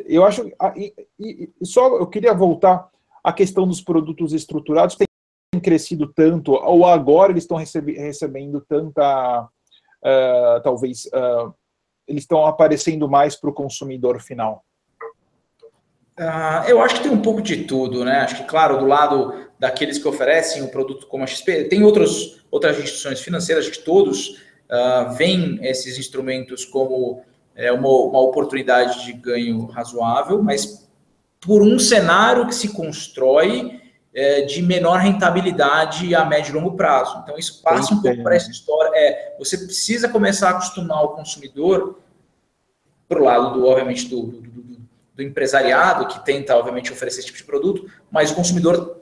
[0.06, 2.90] Eu acho, e, e, só eu queria voltar
[3.24, 5.08] à questão dos produtos estruturados tem
[5.60, 11.52] crescido tanto, ou agora eles estão recebe, recebendo tanta, uh, talvez, uh,
[12.08, 14.64] eles estão aparecendo mais para o consumidor final
[16.20, 18.20] Uh, eu acho que tem um pouco de tudo, né?
[18.20, 22.44] Acho que, claro, do lado daqueles que oferecem o produto como a XP, tem outros,
[22.52, 27.22] outras instituições financeiras, acho que todos uh, veem esses instrumentos como
[27.56, 30.90] é, uma, uma oportunidade de ganho razoável, mas
[31.40, 33.80] por um cenário que se constrói
[34.14, 37.18] é, de menor rentabilidade a médio e longo prazo.
[37.24, 38.92] Então, isso passa um pouco para essa história.
[38.94, 42.00] É, você precisa começar a acostumar o consumidor
[43.08, 44.69] para o lado, do, obviamente, do, do,
[45.20, 49.02] do, empresariado, que tenta, obviamente, oferecer esse tipo de produto, mas o consumidor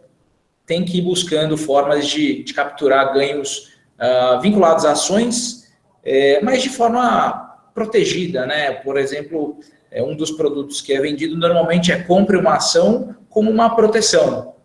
[0.66, 5.72] tem que ir buscando formas de, de capturar ganhos uh, vinculados a ações,
[6.04, 8.72] é, mas de forma protegida, né?
[8.72, 9.60] Por exemplo,
[9.92, 14.56] é um dos produtos que é vendido normalmente é compre uma ação como uma proteção.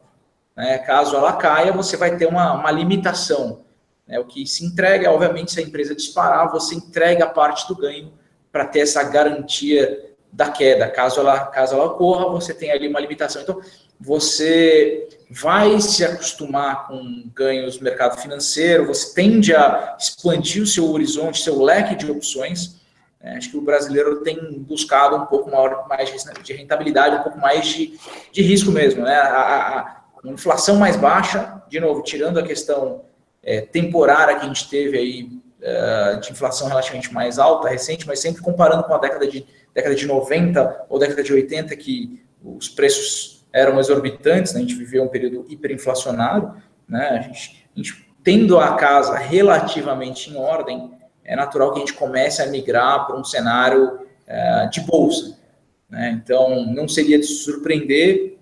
[0.56, 0.78] Né?
[0.78, 3.64] Caso ela caia, você vai ter uma, uma limitação.
[4.06, 4.18] Né?
[4.18, 8.12] O que se entrega, obviamente, se a empresa disparar, você entrega parte do ganho
[8.50, 10.88] para ter essa garantia da queda.
[10.88, 13.42] Caso ela, caso ela ocorra, você tem ali uma limitação.
[13.42, 13.60] Então,
[14.00, 20.90] você vai se acostumar com ganhos no mercado financeiro, você tende a expandir o seu
[20.90, 22.80] horizonte, seu leque de opções.
[23.20, 26.10] É, acho que o brasileiro tem buscado um pouco maior, mais
[26.42, 27.96] de rentabilidade, um pouco mais de,
[28.32, 29.04] de risco mesmo.
[29.04, 29.14] Né?
[29.14, 33.04] A, a, uma inflação mais baixa, de novo, tirando a questão
[33.42, 35.28] é, temporária que a gente teve aí
[35.62, 39.94] uh, de inflação relativamente mais alta, recente, mas sempre comparando com a década de, década
[39.94, 44.60] de 90 ou década de 80, que os preços eram exorbitantes, né?
[44.60, 46.54] a gente viveu um período hiperinflacionário,
[46.88, 47.08] né?
[47.08, 50.92] a, gente, a gente tendo a casa relativamente em ordem,
[51.24, 55.38] é natural que a gente comece a migrar para um cenário uh, de bolsa.
[55.88, 56.20] Né?
[56.22, 58.38] Então, não seria de surpreender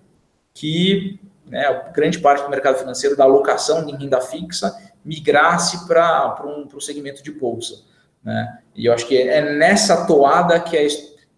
[0.53, 6.67] que né, grande parte do mercado financeiro da alocação em renda fixa migrasse para um,
[6.73, 7.83] o segmento de bolsa.
[8.23, 8.59] Né?
[8.75, 10.87] E eu acho que é nessa toada que é,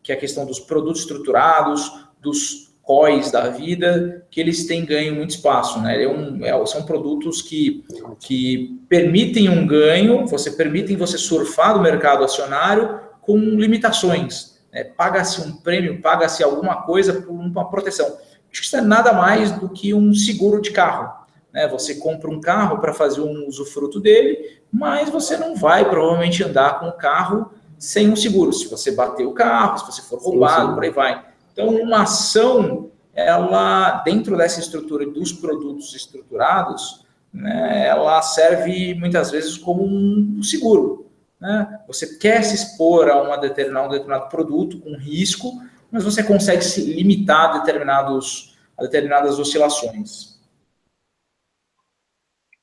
[0.03, 5.15] que é a questão dos produtos estruturados, dos COIs da vida, que eles têm ganho
[5.15, 5.81] muito espaço.
[5.81, 6.03] Né?
[6.03, 7.83] É um, é, são produtos que,
[8.19, 14.59] que permitem um ganho, você permitem você surfar do mercado acionário com limitações.
[14.71, 14.83] Né?
[14.83, 18.05] Paga-se um prêmio, paga-se alguma coisa por uma proteção.
[18.05, 21.23] Acho que isso é nada mais do que um seguro de carro.
[21.53, 21.67] Né?
[21.69, 26.81] Você compra um carro para fazer um usufruto dele, mas você não vai provavelmente andar
[26.81, 27.49] com o carro
[27.83, 28.53] sem um seguro.
[28.53, 30.73] Se você bater o carro, se você for roubado, sim, sim.
[30.73, 31.25] por aí vai.
[31.51, 39.57] Então, uma ação, ela, dentro dessa estrutura dos produtos estruturados, né, ela serve muitas vezes
[39.57, 41.07] como um seguro.
[41.41, 41.81] Né?
[41.85, 46.63] Você quer se expor a uma determinada, um determinado produto com risco, mas você consegue
[46.63, 50.39] se limitar a, determinados, a determinadas oscilações.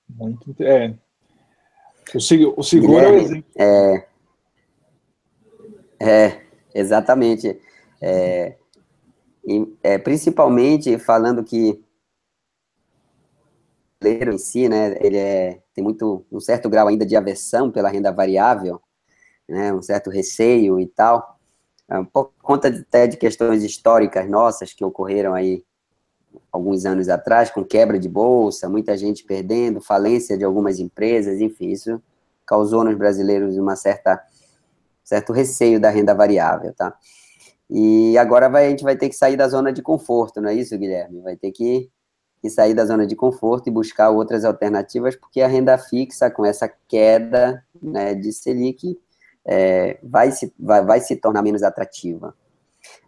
[0.09, 0.95] Muito é.
[2.15, 4.07] O, o seguro é Guilherme, é,
[6.01, 6.41] é,
[6.75, 7.61] exatamente.
[8.01, 8.57] É,
[9.45, 11.83] e, é, principalmente falando que
[14.03, 17.91] o em si, né, ele é, tem muito, um certo grau ainda de aversão pela
[17.91, 18.81] renda variável,
[19.47, 21.39] né, um certo receio e tal,
[21.87, 25.63] ah, por conta até de questões históricas nossas que ocorreram aí
[26.51, 31.69] alguns anos atrás, com quebra de bolsa, muita gente perdendo, falência de algumas empresas, enfim,
[31.69, 32.03] isso
[32.47, 34.25] causou nos brasileiros uma certa
[35.11, 36.97] certo receio da renda variável, tá?
[37.69, 40.55] E agora vai, a gente vai ter que sair da zona de conforto, não é
[40.55, 41.21] isso, Guilherme?
[41.21, 41.91] Vai ter que,
[42.41, 46.47] que sair da zona de conforto e buscar outras alternativas, porque a renda fixa, com
[46.47, 48.97] essa queda né, de Selic,
[49.45, 52.33] é, vai, se, vai, vai se tornar menos atrativa.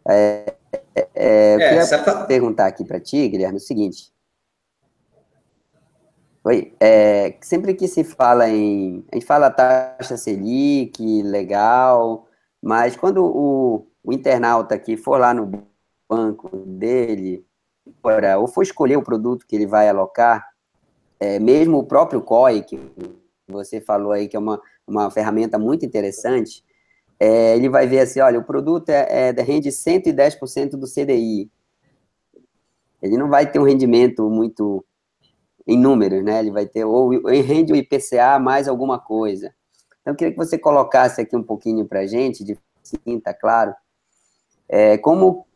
[0.09, 0.55] É,
[0.97, 4.13] é, é eu é, queria perguntar aqui para ti, Guilherme, o seguinte.
[6.45, 9.05] Oi, é, sempre que se fala em.
[9.13, 12.27] A gente fala taxa Selic, legal,
[12.61, 15.65] mas quando o, o internauta que for lá no
[16.11, 17.47] banco dele,
[18.41, 20.45] ou for escolher o produto que ele vai alocar,
[21.21, 22.77] é, mesmo o próprio COI, que
[23.47, 26.65] você falou aí, que é uma, uma ferramenta muito interessante,
[27.21, 31.49] é, ele vai ver assim, olha, o produto é, é, rende 110% do CDI.
[33.01, 34.85] Ele não vai ter um rendimento muito
[35.67, 36.41] em números, né?
[36.41, 39.53] Ele vai ter, ou rende o IPCA mais alguma coisa.
[40.01, 43.75] Então, eu queria que você colocasse aqui um pouquinho para a gente, de cinta, claro,
[44.69, 45.47] é, como,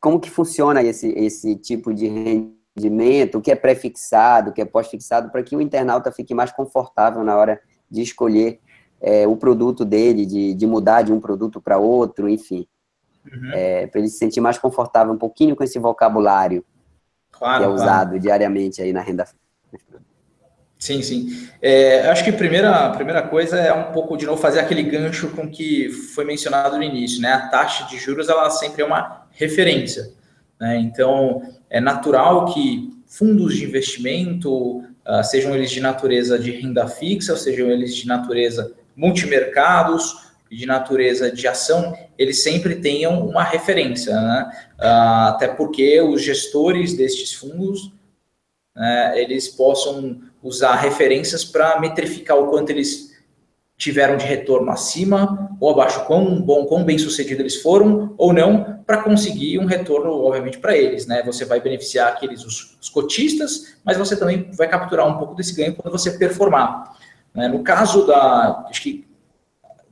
[0.00, 4.64] como que funciona esse, esse tipo de rendimento, o que é pré-fixado, o que é
[4.64, 8.60] pós-fixado, para que o internauta fique mais confortável na hora de escolher
[9.00, 12.66] é, o produto dele, de, de mudar de um produto para outro, enfim.
[13.24, 13.52] Uhum.
[13.52, 16.64] É, para ele se sentir mais confortável um pouquinho com esse vocabulário
[17.30, 18.20] claro, que é usado claro.
[18.20, 19.26] diariamente aí na renda.
[20.78, 21.48] Sim, sim.
[21.60, 25.28] É, acho que a primeira, primeira coisa é um pouco, de novo, fazer aquele gancho
[25.30, 27.32] com que foi mencionado no início, né?
[27.32, 30.12] A taxa de juros, ela sempre é uma referência.
[30.60, 30.78] Né?
[30.78, 37.32] Então, é natural que fundos de investimento, uh, sejam eles de natureza de renda fixa,
[37.32, 44.14] ou sejam eles de natureza multimercados, de natureza de ação, eles sempre tenham uma referência,
[44.14, 44.50] né?
[44.78, 47.92] uh, até porque os gestores destes fundos,
[48.78, 53.08] né, eles possam usar referências para metrificar o quanto eles
[53.76, 58.82] tiveram de retorno acima ou abaixo, quão bom, quão bem sucedido eles foram ou não,
[58.86, 61.06] para conseguir um retorno, obviamente, para eles.
[61.06, 61.22] Né?
[61.24, 65.54] Você vai beneficiar aqueles os, os, cotistas, mas você também vai capturar um pouco desse
[65.54, 66.96] ganho quando você performar.
[67.34, 67.48] Né?
[67.48, 68.66] No caso da.
[68.68, 69.06] Acho que,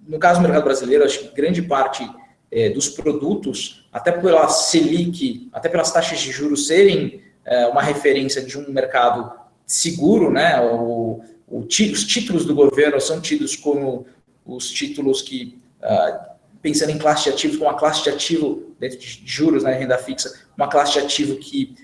[0.06, 2.08] no caso do mercado brasileiro, acho que grande parte
[2.50, 8.42] é, dos produtos, até pela Selic, até pelas taxas de juros serem é, uma referência
[8.42, 9.32] de um mercado
[9.64, 10.60] seguro, né?
[10.60, 14.04] O, o, os títulos do governo são tidos como
[14.44, 18.98] os títulos que, uh, pensando em classe de ativos, como uma classe de ativo dentro
[18.98, 21.74] de juros, né, renda fixa, uma classe de ativo que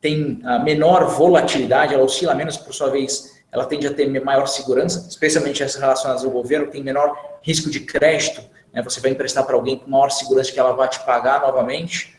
[0.00, 4.46] tem uh, menor volatilidade, ela oscila menos, por sua vez, ela tende a ter maior
[4.46, 8.42] segurança, especialmente as relacionadas ao governo, tem menor risco de crédito,
[8.72, 12.16] né, você vai emprestar para alguém com maior segurança que ela vai te pagar novamente,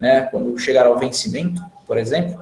[0.00, 2.38] né, quando chegar ao vencimento, por exemplo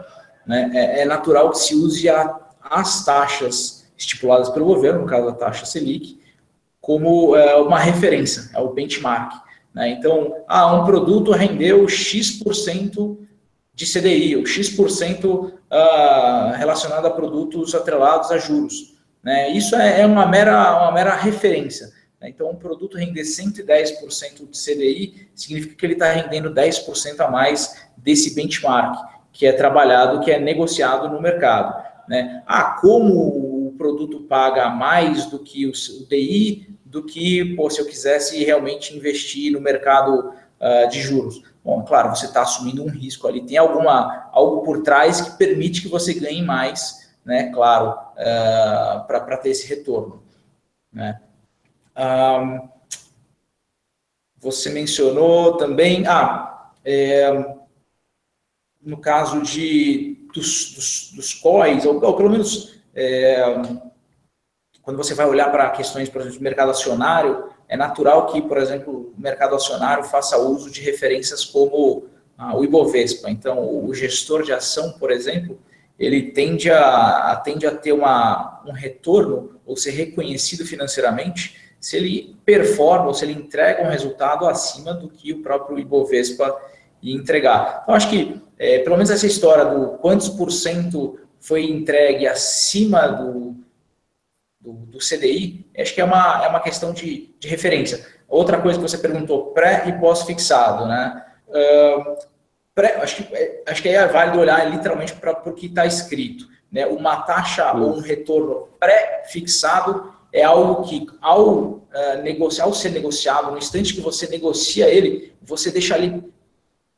[0.46, 5.28] né, é, é, natural que se use a, as taxas estipuladas pelo governo, no caso
[5.28, 6.20] a taxa Selic,
[6.80, 9.32] como é, uma referência, é o benchmark.
[9.74, 9.90] Né?
[9.90, 13.18] Então, ah, um produto rendeu X%
[13.74, 18.94] de CDI, ou X% ah, relacionado a produtos atrelados a juros.
[19.22, 19.50] Né?
[19.50, 21.88] Isso é, é uma, mera, uma mera referência.
[22.20, 22.28] Né?
[22.28, 27.86] Então, um produto render 110% de CDI significa que ele está rendendo 10% a mais
[27.96, 31.84] desse benchmark que é trabalhado, que é negociado no mercado.
[32.08, 32.42] Né?
[32.46, 35.72] Ah, como o produto paga mais do que o,
[36.08, 41.42] DI, do que pô, se eu quisesse realmente investir no mercado uh, de juros.
[41.62, 45.82] Bom, claro, você está assumindo um risco ali, tem alguma algo por trás que permite
[45.82, 47.50] que você ganhe mais, né?
[47.52, 50.22] Claro, uh, ah, para ter esse retorno.
[50.90, 51.20] Né?
[51.94, 52.68] Um,
[54.38, 57.55] você mencionou também, ah, é,
[58.86, 63.44] no caso de, dos, dos, dos COIs, ou, ou pelo menos é,
[64.80, 68.56] quando você vai olhar para questões, por exemplo, de mercado acionário, é natural que, por
[68.56, 72.04] exemplo, o mercado acionário faça uso de referências como
[72.38, 73.28] ah, o Ibovespa.
[73.28, 75.58] Então, o gestor de ação, por exemplo,
[75.98, 82.36] ele tende a, tende a ter uma, um retorno ou ser reconhecido financeiramente se ele
[82.44, 86.56] performa ou se ele entrega um resultado acima do que o próprio Ibovespa
[87.02, 87.80] entregar.
[87.82, 93.06] Então, acho que, é, pelo menos essa história do quantos por cento foi entregue acima
[93.08, 93.54] do,
[94.60, 98.04] do, do CDI, acho que é uma, é uma questão de, de referência.
[98.28, 101.24] Outra coisa que você perguntou, pré e pós-fixado, né?
[101.48, 102.16] Uh,
[102.74, 105.86] pré, acho, que, é, acho que aí é válido olhar literalmente para o que está
[105.86, 106.48] escrito.
[106.72, 106.86] Né?
[106.86, 111.82] Uma taxa ou um retorno pré-fixado é algo que, ao, uh,
[112.22, 116.22] negociar, ao ser negociado, no instante que você negocia ele, você deixa ali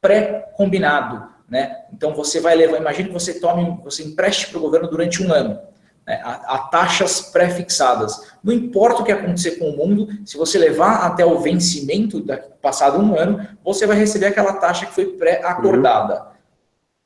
[0.00, 1.28] pré-combinado.
[1.48, 1.84] Né?
[1.92, 5.32] Então você vai levar, imagine que você tome, você empreste para o governo durante um
[5.32, 5.58] ano,
[6.06, 6.20] né?
[6.22, 8.32] a, a, taxas pré-fixadas.
[8.44, 12.36] Não importa o que acontecer com o mundo, se você levar até o vencimento da,
[12.36, 16.16] passado um ano, você vai receber aquela taxa que foi pré-acordada.
[16.16, 16.28] Uhum.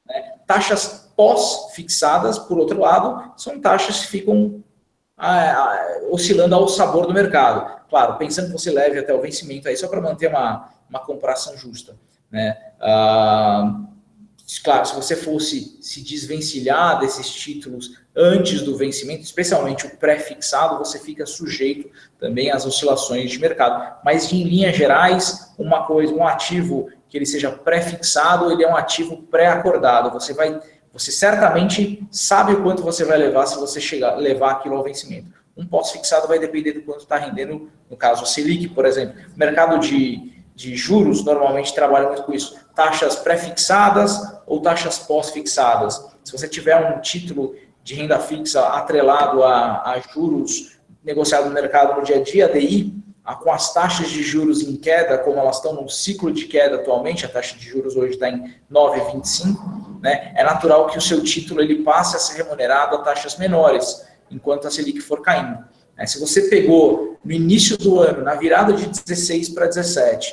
[0.09, 0.33] Né?
[0.45, 4.63] Taxas pós-fixadas, por outro lado, são taxas que ficam
[5.17, 7.81] ah, oscilando ao sabor do mercado.
[7.89, 11.57] Claro, pensando que você leve até o vencimento aí, só para manter uma, uma comparação
[11.57, 11.95] justa.
[12.29, 12.57] Né?
[12.81, 13.83] Ah,
[14.59, 20.99] claro, se você fosse se desvencilhar desses títulos antes do vencimento, especialmente o pré-fixado, você
[20.99, 24.01] fica sujeito também às oscilações de mercado.
[24.05, 28.77] Mas em linhas gerais, uma coisa, um ativo que ele seja pré-fixado, ele é um
[28.77, 30.11] ativo pré-acordado.
[30.12, 30.61] Você vai,
[30.93, 35.29] você certamente sabe o quanto você vai levar se você chegar levar aquilo ao vencimento.
[35.57, 39.15] Um pós-fixado vai depender do quanto está rendendo, no caso, a Selic, por exemplo.
[39.35, 42.57] O mercado de de juros normalmente trabalha muito com isso.
[42.75, 46.11] Taxas pré-fixadas ou taxas pós-fixadas.
[46.25, 51.98] Se você tiver um título de renda fixa atrelado a, a juros negociado no mercado
[51.98, 53.03] no dia a dia, DI,
[53.40, 57.25] com as taxas de juros em queda, como elas estão no ciclo de queda atualmente,
[57.25, 60.33] a taxa de juros hoje está em 9,25, né?
[60.37, 64.67] é natural que o seu título ele passe a ser remunerado a taxas menores, enquanto
[64.67, 65.65] a Selic for caindo.
[66.07, 70.33] Se você pegou no início do ano, na virada de 16 para 17,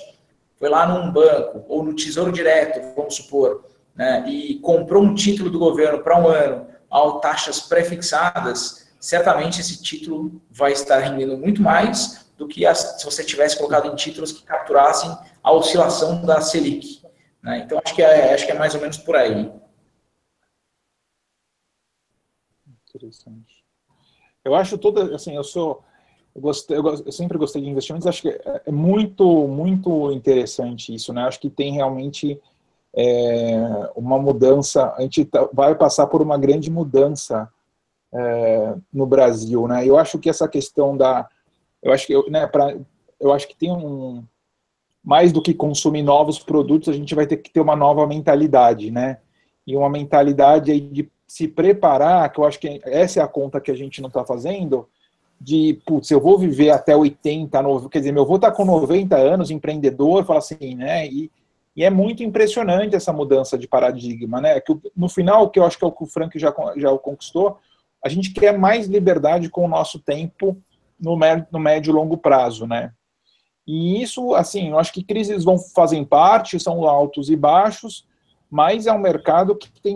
[0.58, 5.50] foi lá num banco ou no Tesouro Direto, vamos supor, né, e comprou um título
[5.50, 11.62] do governo para um ano a taxas prefixadas, certamente esse título vai estar rendendo muito
[11.62, 16.42] mais do que as, se você tivesse colocado em títulos que capturassem a oscilação da
[16.42, 17.04] Selic.
[17.44, 17.60] Né?
[17.60, 19.52] Então, acho que, é, acho que é mais ou menos por aí.
[22.90, 23.49] Interessante.
[24.44, 25.84] Eu acho toda, assim, eu sou,
[26.36, 30.94] eu, gostei, eu, eu, sempre gostei de investimentos, acho que é, é muito, muito interessante
[30.94, 31.24] isso, né?
[31.24, 32.40] Acho que tem realmente
[32.96, 37.50] é, uma mudança, a gente tá, vai passar por uma grande mudança
[38.14, 39.86] é, no Brasil, né?
[39.86, 41.28] Eu acho que essa questão da,
[41.82, 42.76] eu acho que, né, pra,
[43.20, 44.24] eu acho que tem um,
[45.04, 48.92] mais do que consumir novos produtos, a gente vai ter que ter uma nova mentalidade,
[48.92, 49.20] né?
[49.66, 53.70] E uma mentalidade de se preparar, que eu acho que essa é a conta que
[53.70, 54.90] a gente não está fazendo,
[55.40, 59.16] de, putz, eu vou viver até 80, 90, quer dizer, meu avô está com 90
[59.16, 61.06] anos, empreendedor, fala assim, né?
[61.08, 61.32] E,
[61.76, 64.60] e é muito impressionante essa mudança de paradigma, né?
[64.60, 67.60] Que no final, que eu acho que é o que o Frank já, já conquistou,
[68.04, 70.58] a gente quer mais liberdade com o nosso tempo
[71.00, 72.92] no médio, no médio e longo prazo, né?
[73.68, 78.08] E isso, assim, eu acho que crises vão fazem parte, são altos e baixos,
[78.50, 79.96] mas é um mercado que tem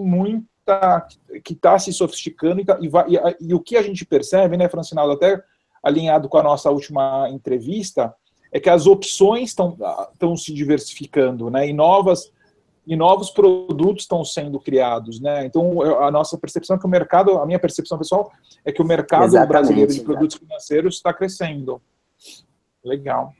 [0.63, 1.07] muita,
[1.43, 4.57] que está se sofisticando e, tá, e, vai, e, e, o que a gente percebe,
[4.57, 5.41] né, Francinaldo, até
[5.81, 8.13] alinhado com a nossa última entrevista,
[8.51, 12.31] é que as opções estão se diversificando, né, e novas
[12.85, 15.45] e novos produtos estão sendo criados, né?
[15.45, 18.29] Então a nossa percepção é que o mercado, a minha percepção pessoal
[18.65, 21.81] é que o mercado Exatamente, brasileiro de produtos financeiros está crescendo.
[22.83, 23.31] Legal.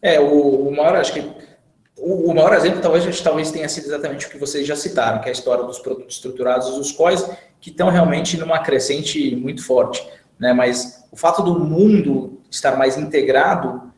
[0.00, 1.53] É, o, o maior, acho que
[1.96, 5.26] o, o, maior exemplo talvez, talvez tenha sido exatamente o que vocês já citaram, que
[5.26, 7.24] é a história dos produtos estruturados, os COIs,
[7.60, 10.06] que estão realmente numa crescente muito forte.
[10.38, 10.52] Né?
[10.52, 13.92] Mas o fato do mundo estar mais integrado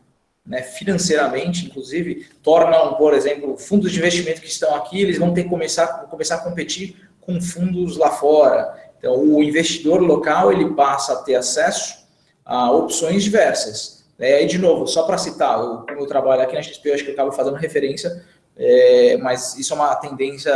[0.47, 5.44] né, financeiramente, inclusive, tornam, por exemplo, fundos de investimento que estão aqui, eles vão ter
[5.44, 8.72] que começar, começar a competir com fundos lá fora.
[8.99, 12.07] Então, o investidor local ele passa a ter acesso
[12.44, 13.95] a opções diversas.
[14.18, 16.94] É, e, de novo, só para citar, eu, como eu trabalho aqui na XP, eu
[16.94, 18.24] acho que eu acabo fazendo referência,
[18.56, 20.52] é, mas isso é uma tendência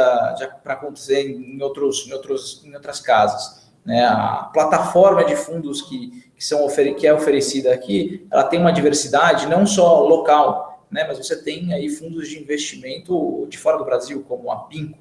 [0.62, 3.70] para acontecer em, outros, em, outros, em outras casas.
[3.84, 4.02] Né?
[4.04, 6.66] A plataforma de fundos que, que, são
[6.98, 11.04] que é oferecida aqui, ela tem uma diversidade não só local, né?
[11.06, 14.98] mas você tem aí fundos de investimento de fora do Brasil, como a Pinco.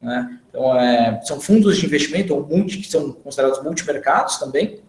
[0.00, 0.40] Né?
[0.48, 4.80] Então, é, são fundos de investimento multi, que são considerados multimercados também,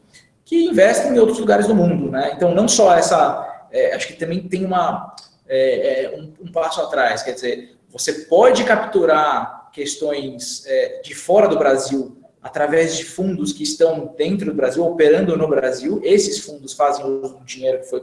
[0.47, 2.09] que investem em outros lugares do mundo.
[2.09, 2.31] Né?
[2.33, 3.67] Então, não só essa.
[3.69, 5.13] É, acho que também tem uma,
[5.45, 11.49] é, é, um, um, passo atrás, quer dizer, você pode capturar questões é, de fora
[11.49, 15.99] do Brasil através de fundos que estão dentro do Brasil, operando no Brasil.
[16.01, 18.01] Esses fundos fazem uso do dinheiro que, foi,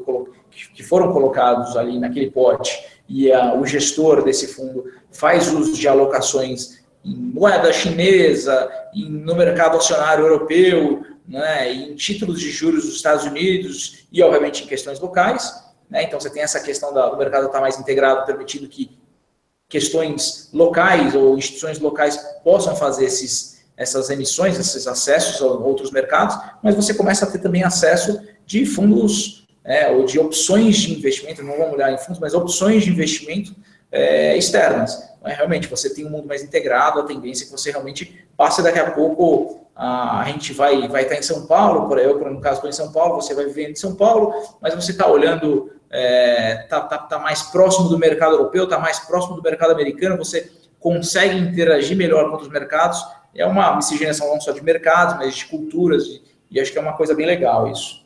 [0.74, 5.88] que foram colocados ali naquele pote e a, o gestor desse fundo faz uso de
[5.88, 12.96] alocações em moeda chinesa, em, no mercado acionário europeu, né, em títulos de juros dos
[12.96, 15.52] Estados Unidos e, obviamente, em questões locais.
[15.88, 16.04] Né?
[16.04, 18.96] Então, você tem essa questão do mercado estar mais integrado, permitindo que
[19.68, 26.36] questões locais ou instituições locais possam fazer esses, essas emissões, esses acessos a outros mercados,
[26.62, 31.42] mas você começa a ter também acesso de fundos é, ou de opções de investimento,
[31.42, 33.54] não vamos olhar em fundos, mas opções de investimento
[34.36, 34.94] externas.
[35.18, 38.26] Então, é, realmente, você tem um mundo mais integrado, a tendência é que você realmente
[38.36, 42.40] passe daqui a pouco a gente vai vai estar em São Paulo, por eu, no
[42.40, 45.72] caso, estou em São Paulo, você vai viver em São Paulo, mas você está olhando,
[45.90, 49.72] está é, tá, tá, tá mais próximo do mercado europeu, está mais próximo do mercado
[49.72, 53.04] americano, você consegue interagir melhor com os mercados.
[53.34, 56.80] É uma miscigenação não só de mercados, mas de culturas, e, e acho que é
[56.80, 58.04] uma coisa bem legal isso.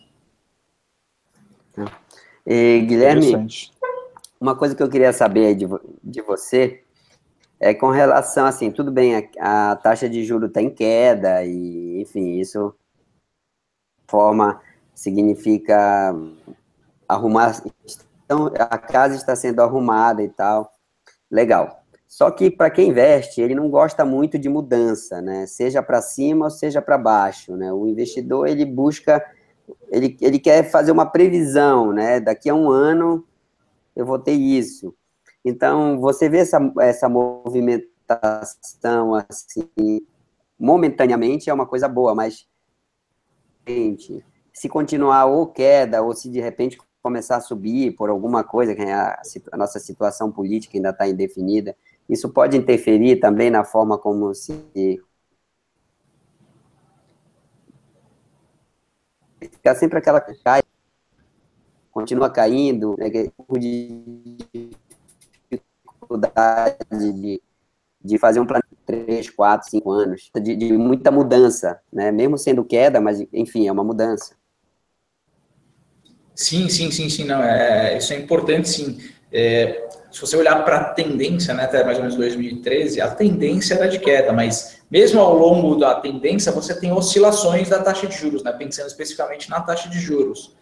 [2.46, 3.46] E, Guilherme,
[4.40, 5.66] uma coisa que eu queria saber de,
[6.02, 6.82] de você
[7.60, 12.00] é com relação, assim, tudo bem, a, a taxa de juro está em queda, e,
[12.00, 12.74] enfim, isso
[14.08, 14.60] forma,
[14.94, 16.14] significa
[17.08, 17.62] arrumar,
[18.24, 20.72] então, a casa está sendo arrumada e tal,
[21.30, 21.82] legal.
[22.06, 25.46] Só que para quem investe, ele não gosta muito de mudança, né?
[25.46, 27.70] Seja para cima ou seja para baixo, né?
[27.70, 29.22] O investidor ele busca,
[29.90, 32.18] ele, ele quer fazer uma previsão, né?
[32.18, 33.26] Daqui a um ano
[33.94, 34.94] eu vou ter isso.
[35.48, 40.06] Então, você vê essa, essa movimentação, assim,
[40.58, 42.46] momentaneamente é uma coisa boa, mas
[43.66, 44.22] gente,
[44.52, 48.82] se continuar ou queda, ou se de repente começar a subir por alguma coisa, que
[48.82, 49.18] a,
[49.50, 51.74] a nossa situação política ainda está indefinida,
[52.06, 55.00] isso pode interferir também na forma como se
[59.40, 60.60] ficar sempre aquela cai,
[61.90, 63.32] continua caindo, né, de
[66.08, 67.42] dificuldade de,
[68.02, 72.10] de fazer um plano de 3, 4, 5 anos, de, de, muita mudança, né?
[72.10, 74.34] Mesmo sendo queda, mas enfim, é uma mudança.
[76.34, 78.98] Sim, sim, sim, sim, não, é, isso é importante, sim.
[79.30, 83.74] É, se você olhar para a tendência, né, até mais ou menos 2013, a tendência
[83.74, 88.16] era de queda, mas mesmo ao longo da tendência, você tem oscilações da taxa de
[88.16, 90.56] juros, né, pensando especificamente na taxa de juros.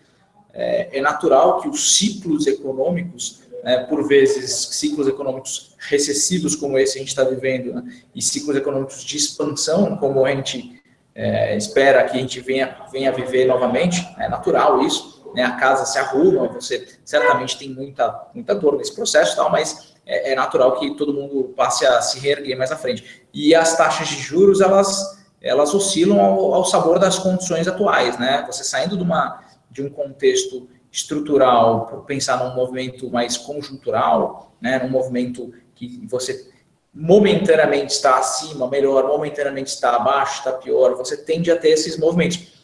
[0.53, 6.97] É, é natural que os ciclos econômicos, né, por vezes ciclos econômicos recessivos como esse
[6.97, 7.83] a gente está vivendo, né,
[8.15, 10.81] e ciclos econômicos de expansão como a gente
[11.13, 15.85] é, espera que a gente venha, venha viver novamente, é natural isso, né, a casa
[15.85, 20.79] se arruma, você certamente tem muita, muita dor nesse processo tal, mas é, é, natural
[20.79, 23.27] que todo mundo passe a se reerguer mais à frente.
[23.35, 28.45] E as taxas de juros, elas, elas oscilam ao, ao sabor das condições atuais, né?
[28.47, 34.79] Você saindo de, uma, de um contexto estrutural, para pensar num movimento mais conjuntural, né,
[34.83, 36.51] num movimento que você
[36.93, 42.57] momentaneamente está acima, melhor, momentaneamente está abaixo, está pior, você tende a ter esses movimentos.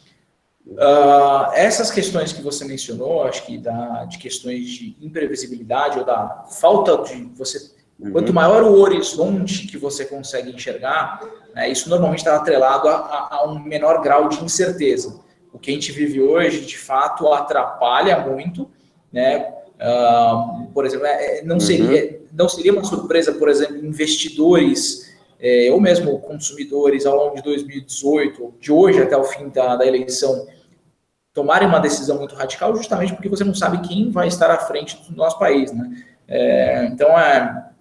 [0.65, 6.45] Uh, essas questões que você mencionou, acho que da, de questões de imprevisibilidade ou da
[6.49, 7.71] falta de você.
[7.99, 8.11] Uhum.
[8.11, 11.21] Quanto maior o horizonte que você consegue enxergar,
[11.53, 15.19] né, isso normalmente está atrelado a, a, a, um menor grau de incerteza.
[15.53, 18.69] O que a gente vive hoje, de fato, atrapalha muito,
[19.11, 19.53] né?
[19.75, 22.19] Uh, por exemplo, é, não seria, uhum.
[22.33, 28.53] não seria uma surpresa, por exemplo, investidores é, ou mesmo consumidores ao longo de 2018,
[28.61, 30.47] de hoje até o fim da, da eleição,
[31.33, 34.97] tomarem uma decisão muito radical, justamente porque você não sabe quem vai estar à frente
[35.09, 36.03] do nosso país, né?
[36.27, 37.71] É, então é,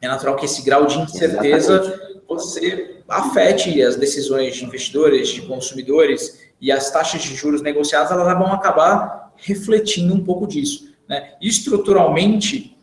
[0.00, 2.22] é natural que esse grau de incerteza Exatamente.
[2.28, 8.38] você afete as decisões de investidores, de consumidores e as taxas de juros negociadas, elas
[8.38, 10.94] vão acabar refletindo um pouco disso.
[11.06, 11.34] Né?
[11.38, 12.74] Estruturalmente,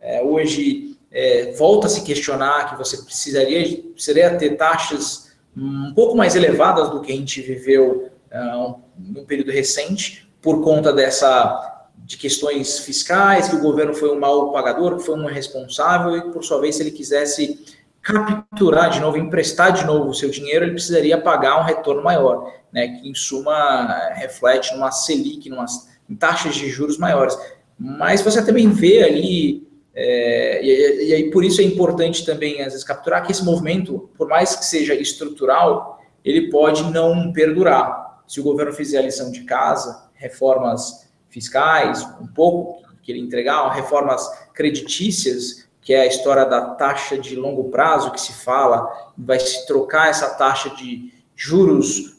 [0.00, 6.16] é, hoje é, volta a se questionar que você precisaria, precisaria ter taxas um pouco
[6.16, 12.16] mais elevadas do que a gente viveu uh, no período recente, por conta dessa de
[12.16, 16.42] questões fiscais, que o governo foi um mau pagador, que foi um irresponsável, e por
[16.42, 17.64] sua vez, se ele quisesse
[18.02, 22.52] capturar de novo, emprestar de novo o seu dinheiro, ele precisaria pagar um retorno maior,
[22.72, 25.66] né, que em suma reflete numa Selic, numa,
[26.08, 27.36] em taxas de juros maiores.
[27.78, 32.72] Mas você também vê ali, é, e, e aí por isso é importante também, às
[32.72, 38.40] vezes, capturar que esse movimento, por mais que seja estrutural, ele pode não perdurar se
[38.40, 44.26] o governo fizer a lição de casa, reformas fiscais, um pouco que ele entregar, reformas
[44.54, 49.66] creditícias, que é a história da taxa de longo prazo que se fala, vai se
[49.66, 52.11] trocar essa taxa de juros,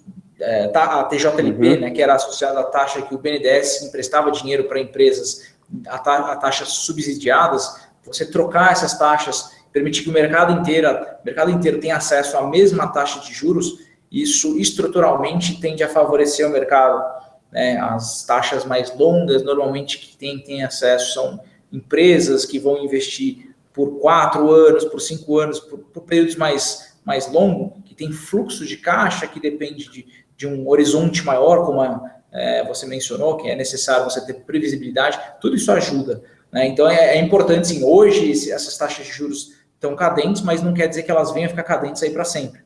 [0.44, 1.80] é, a TJLP, uhum.
[1.80, 5.54] né, que era associada à taxa que o BNDES emprestava dinheiro para empresas,
[5.88, 11.26] a, ta, a taxas subsidiadas, você trocar essas taxas, permitir que o mercado inteiro, o
[11.26, 13.80] mercado inteiro tenha acesso à mesma taxa de juros,
[14.12, 17.04] isso estruturalmente tende a favorecer o mercado.
[17.52, 17.78] Né?
[17.78, 21.39] As taxas mais longas, normalmente, que tem, tem acesso são
[21.72, 27.32] empresas que vão investir por quatro anos, por cinco anos, por, por períodos mais, mais
[27.32, 30.06] longos, que tem fluxo de caixa, que depende de,
[30.36, 35.20] de um horizonte maior, como a, é, você mencionou, que é necessário você ter previsibilidade,
[35.40, 36.24] tudo isso ajuda.
[36.52, 36.68] Né?
[36.68, 40.88] Então é, é, importante, sim, hoje essas taxas de juros estão cadentes, mas não quer
[40.88, 42.62] dizer que elas venham ficar cadentes aí para sempre.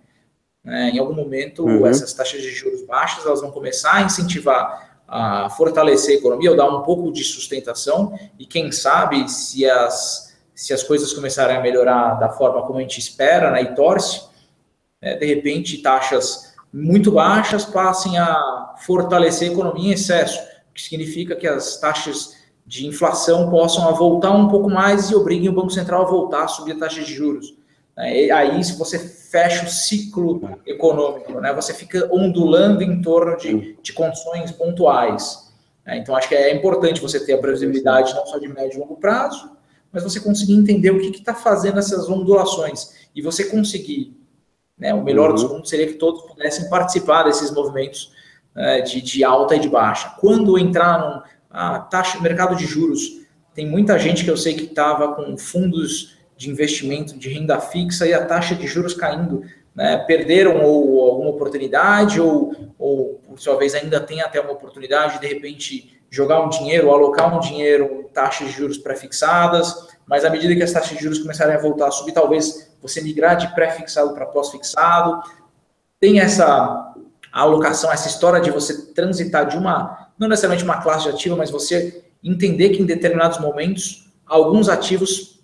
[0.63, 0.91] Né?
[0.93, 1.85] Em algum momento, uhum.
[1.85, 6.57] essas taxas de juros baixas elas vão começar a incentivar a fortalecer a economia, ou
[6.57, 11.61] dar um pouco de sustentação, e quem sabe se as, se as coisas começarem a
[11.61, 14.23] melhorar da forma como a gente espera né, e torce,
[15.01, 20.39] né, de repente taxas muito baixas passem a fortalecer a economia em excesso,
[20.69, 25.49] o que significa que as taxas de inflação possam voltar um pouco mais e obriguem
[25.49, 27.55] o Banco Central a voltar a subir a taxa de juros.
[27.95, 28.29] Né?
[28.29, 31.53] Aí, se você fecha o ciclo econômico, né?
[31.53, 35.49] você fica ondulando em torno de, de condições pontuais.
[35.85, 35.97] Né?
[35.97, 38.97] Então, acho que é importante você ter a previsibilidade não só de médio e longo
[38.97, 39.49] prazo,
[39.91, 44.16] mas você conseguir entender o que está fazendo essas ondulações e você conseguir.
[44.77, 44.93] Né?
[44.93, 45.35] O melhor uhum.
[45.35, 48.11] dos mundos seria que todos pudessem participar desses movimentos
[48.55, 50.13] né, de, de, alta e de baixa.
[50.19, 54.65] Quando entrar no a taxa, mercado de juros, tem muita gente que eu sei que
[54.65, 59.41] estava com fundos de investimento de renda fixa e a taxa de juros caindo,
[59.73, 59.97] né?
[60.05, 65.21] perderam ou alguma oportunidade ou, ou, por sua vez, ainda tem até uma oportunidade de,
[65.21, 70.55] de repente, jogar um dinheiro, alocar um dinheiro, taxas de juros pré-fixadas, mas à medida
[70.55, 74.13] que as taxas de juros começarem a voltar a subir, talvez você migrar de pré-fixado
[74.13, 75.21] para pós-fixado.
[75.99, 76.93] Tem essa
[77.31, 81.51] alocação, essa história de você transitar de uma, não necessariamente uma classe de ativa, mas
[81.51, 85.39] você entender que em determinados momentos, alguns ativos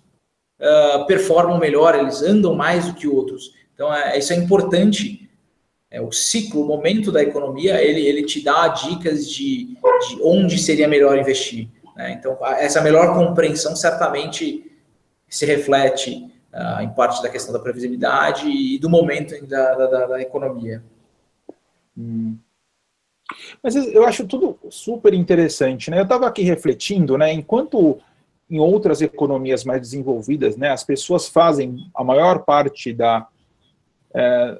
[0.60, 3.52] uh, performam melhor, eles andam mais do que outros.
[3.74, 5.28] Então, é, isso é importante.
[5.90, 9.76] É, o ciclo, o momento da economia, ele, ele te dá dicas de,
[10.08, 11.68] de onde seria melhor investir.
[11.96, 12.12] Né?
[12.18, 14.72] Então, essa melhor compreensão certamente
[15.28, 20.22] se reflete uh, em parte da questão da previsibilidade e do momento da, da, da
[20.22, 20.82] economia.
[21.98, 22.38] Hum.
[23.62, 25.98] Mas eu acho tudo super interessante, né?
[25.98, 27.32] Eu estava aqui refletindo, né?
[27.32, 27.98] Enquanto
[28.48, 33.26] em outras economias mais desenvolvidas, né, as pessoas fazem a maior parte da,
[34.14, 34.58] é,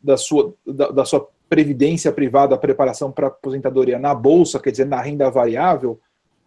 [0.00, 4.86] da, sua, da, da, sua previdência privada, a preparação para aposentadoria na bolsa, quer dizer,
[4.86, 6.00] na renda variável.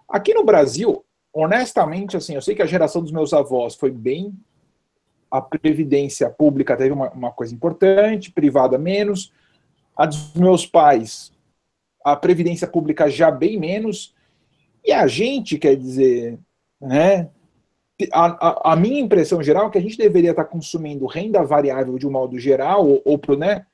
[0.08, 4.34] Aqui no Brasil, honestamente, assim, eu sei que a geração dos meus avós foi bem.
[5.30, 9.34] A previdência pública teve uma, uma coisa importante, privada menos.
[9.96, 11.32] A dos meus pais,
[12.04, 14.14] a previdência pública já bem menos.
[14.84, 16.38] E a gente, quer dizer,
[16.80, 17.30] né?
[18.12, 21.98] A, a, a, minha impressão geral é que a gente deveria estar consumindo renda variável
[21.98, 23.66] de um modo geral, ou, ou né,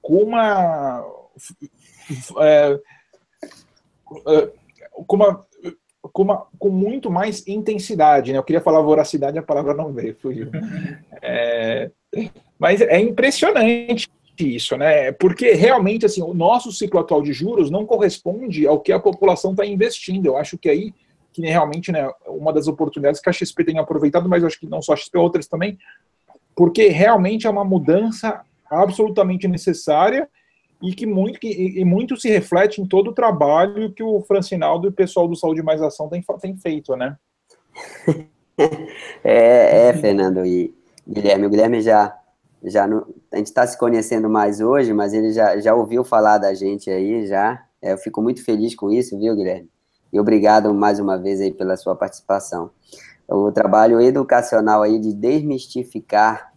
[0.00, 1.04] com uma.
[2.40, 2.80] É,
[5.06, 5.46] com uma
[6.02, 8.38] com, uma, com muito mais intensidade, né?
[8.38, 10.50] Eu queria falar voracidade, a palavra não veio, fugiu.
[11.20, 11.90] É,
[12.58, 15.12] mas é impressionante isso, né?
[15.12, 19.50] Porque realmente assim, o nosso ciclo atual de juros não corresponde ao que a população
[19.50, 20.26] está investindo.
[20.26, 20.94] Eu acho que aí
[21.32, 24.82] que realmente né, uma das oportunidades que a XP tem aproveitado, mas acho que não
[24.82, 25.78] só a XP, outras também,
[26.56, 30.28] porque realmente é uma mudança absolutamente necessária
[30.82, 34.86] e que muito, que, e muito se reflete em todo o trabalho que o Francinaldo
[34.86, 37.16] e o pessoal do Saúde Mais Ação tem, tem feito, né?
[39.24, 40.74] é, é, Fernando e
[41.06, 41.46] Guilherme.
[41.46, 42.16] O Guilherme já,
[42.62, 46.38] já no, a gente está se conhecendo mais hoje, mas ele já, já ouviu falar
[46.38, 47.64] da gente aí, já.
[47.82, 49.68] É, eu fico muito feliz com isso, viu, Guilherme?
[50.12, 52.70] E obrigado mais uma vez aí pela sua participação.
[53.28, 56.52] O trabalho educacional aí de desmistificar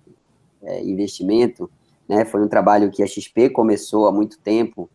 [0.64, 1.70] é, investimento,
[2.12, 4.89] né, foi um trabalho que a XP começou há muito tempo.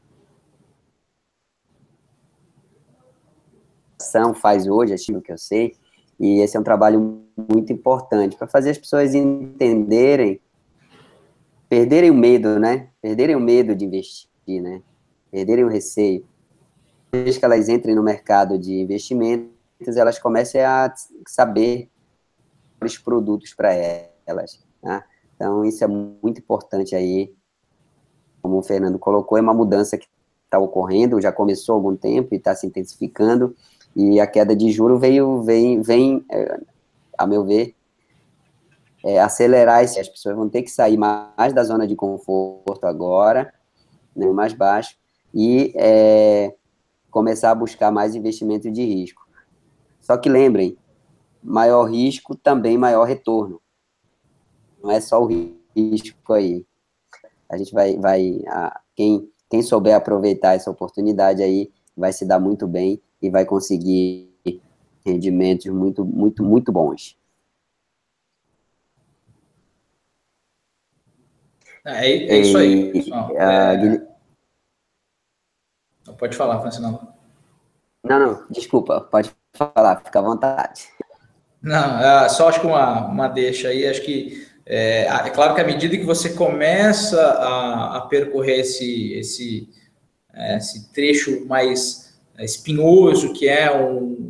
[4.34, 5.76] faz hoje, aquilo que eu sei,
[6.18, 10.40] e esse é um trabalho muito importante para fazer as pessoas entenderem,
[11.68, 12.88] perderem o medo, né?
[13.02, 14.80] Perderem o medo de investir, né?
[15.30, 16.24] Perderem o receio
[17.12, 20.92] vez que elas entrem no mercado de investimentos, elas comecem a
[21.26, 21.88] saber
[22.82, 23.72] os produtos para
[24.26, 24.64] elas.
[24.82, 25.02] Né?
[25.36, 27.32] Então, isso é muito importante aí.
[28.42, 30.08] Como o Fernando colocou, é uma mudança que
[30.44, 33.54] está ocorrendo, já começou há algum tempo e está se intensificando,
[33.94, 36.60] e a queda de juro veio, vem, vem é,
[37.16, 37.74] a meu ver,
[39.04, 40.00] é, acelerar isso.
[40.00, 43.52] As pessoas vão ter que sair mais da zona de conforto agora,
[44.14, 44.96] né, mais baixo,
[45.34, 46.54] e é,
[47.10, 49.26] começar a buscar mais investimento de risco.
[50.00, 50.76] Só que lembrem,
[51.42, 53.60] maior risco também maior retorno.
[54.86, 55.26] Não é só o
[55.74, 56.64] risco aí.
[57.50, 62.38] A gente vai, vai a, quem, quem souber aproveitar essa oportunidade aí vai se dar
[62.38, 64.32] muito bem e vai conseguir
[65.04, 67.18] rendimentos muito, muito, muito bons.
[71.84, 73.30] É, é isso aí, pessoal.
[73.36, 74.06] É...
[76.16, 77.12] Pode falar, Francinão.
[78.04, 80.88] Não, não, desculpa, pode falar, fica à vontade.
[81.60, 85.60] Não, é, só acho que uma, uma deixa aí, acho que é, é claro que
[85.60, 89.68] à medida que você começa a, a percorrer esse, esse,
[90.34, 93.70] é, esse trecho mais espinhoso, que é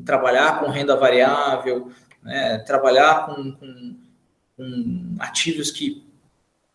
[0.04, 1.90] trabalhar com renda variável,
[2.22, 3.96] né, trabalhar com, com,
[4.56, 6.04] com ativos que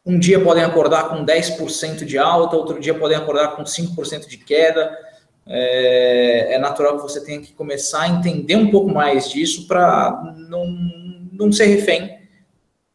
[0.04, 4.38] um dia podem acordar com 10% de alta, outro dia podem acordar com 5% de
[4.38, 4.92] queda.
[5.46, 10.36] É, é, natural que você tenha que começar a entender um pouco mais disso para
[10.50, 10.66] não,
[11.34, 12.21] não ser refém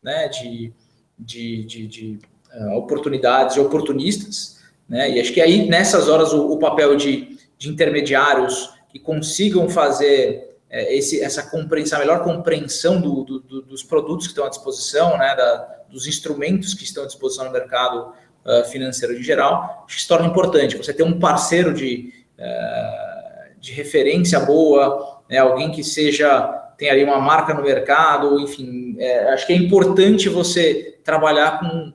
[0.07, 0.73] né, de,
[1.19, 2.19] de, de, de
[2.55, 4.61] uh, oportunidades e oportunistas.
[4.89, 5.11] Né?
[5.11, 10.59] E acho que aí, nessas horas, o, o papel de, de intermediários que consigam fazer
[10.71, 14.49] é, esse, essa compreensão, a melhor compreensão do, do, do, dos produtos que estão à
[14.49, 18.13] disposição, né, da, dos instrumentos que estão à disposição no mercado
[18.45, 20.77] uh, financeiro de geral, acho que se torna importante.
[20.77, 27.03] Você ter um parceiro de, uh, de referência boa, né, alguém que seja tem ali
[27.03, 31.93] uma marca no mercado, enfim, é, acho que é importante você trabalhar com,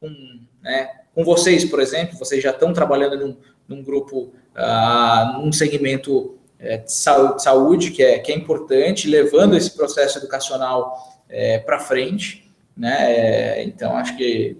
[0.00, 3.36] com, né, com vocês, por exemplo, vocês já estão trabalhando num,
[3.68, 9.70] num grupo, uh, num segmento é, de saúde, que é, que é importante, levando esse
[9.70, 12.50] processo educacional é, para frente.
[12.76, 12.96] Né?
[12.98, 14.56] É, então, acho que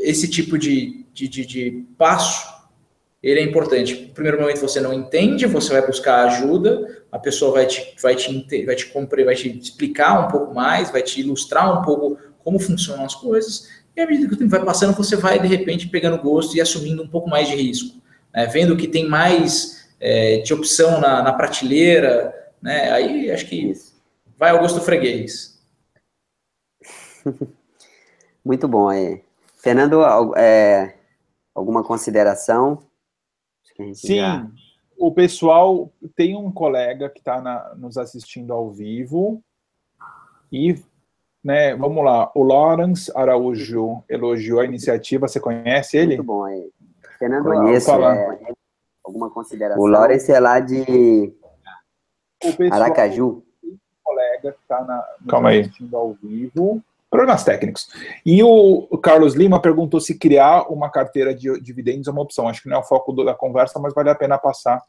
[0.00, 2.59] esse tipo de, de, de, de passo
[3.22, 4.06] ele é importante.
[4.06, 8.14] No primeiro momento você não entende, você vai buscar ajuda, a pessoa vai te, vai
[8.14, 12.18] te, vai te, compre, vai te explicar um pouco mais, vai te ilustrar um pouco
[12.42, 15.46] como funcionam as coisas, e à medida que o tempo vai passando, você vai, de
[15.46, 18.00] repente, pegando gosto e assumindo um pouco mais de risco.
[18.32, 18.46] Né?
[18.46, 22.90] Vendo que tem mais é, de opção na, na prateleira, né?
[22.92, 23.72] Aí acho que
[24.38, 25.58] vai Augusto Freguês.
[28.44, 29.22] Muito bom aí.
[29.58, 30.02] Fernando,
[30.36, 30.94] é,
[31.54, 32.89] alguma consideração?
[33.94, 34.20] Sim,
[34.98, 39.42] o pessoal tem um colega que está nos assistindo ao vivo
[40.52, 40.74] e,
[41.42, 46.16] né, vamos lá, o Lawrence Araújo elogiou a iniciativa, você conhece ele?
[46.16, 46.70] Muito bom aí.
[47.18, 48.52] Fernando, conheço, é,
[49.04, 49.82] alguma consideração?
[49.82, 51.32] O Lawrence é lá de
[52.56, 53.44] pessoal, Aracaju.
[53.62, 56.02] Um colega que está Calma assistindo aí.
[56.02, 57.88] ao vivo problemas técnicos.
[58.24, 62.48] E o Carlos Lima perguntou se criar uma carteira de dividendos é uma opção.
[62.48, 64.80] Acho que não é o foco da conversa, mas vale a pena passar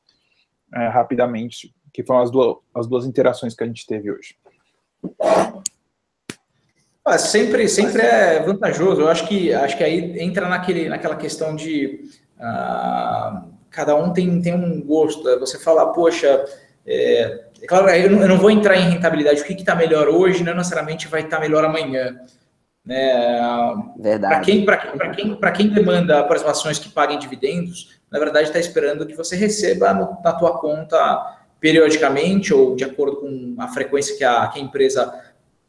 [0.73, 4.35] é, rapidamente, que foram as duas, as duas interações que a gente teve hoje.
[7.03, 9.01] Ah, sempre, sempre é vantajoso.
[9.01, 12.05] Eu acho que, acho que aí entra naquele, naquela questão de
[12.37, 15.23] uh, cada um tem, tem um gosto.
[15.39, 16.45] Você fala, poxa,
[16.85, 19.41] é, é claro, eu não, eu não, vou entrar em rentabilidade.
[19.41, 22.19] O que está melhor hoje não necessariamente vai estar tá melhor amanhã.
[22.83, 23.13] Né?
[23.99, 24.63] Verdade.
[24.65, 29.15] Para quem, quem, quem demanda por ações que paguem dividendos, na verdade está esperando que
[29.15, 34.47] você receba no, na tua conta periodicamente ou de acordo com a frequência que a,
[34.47, 35.13] que a empresa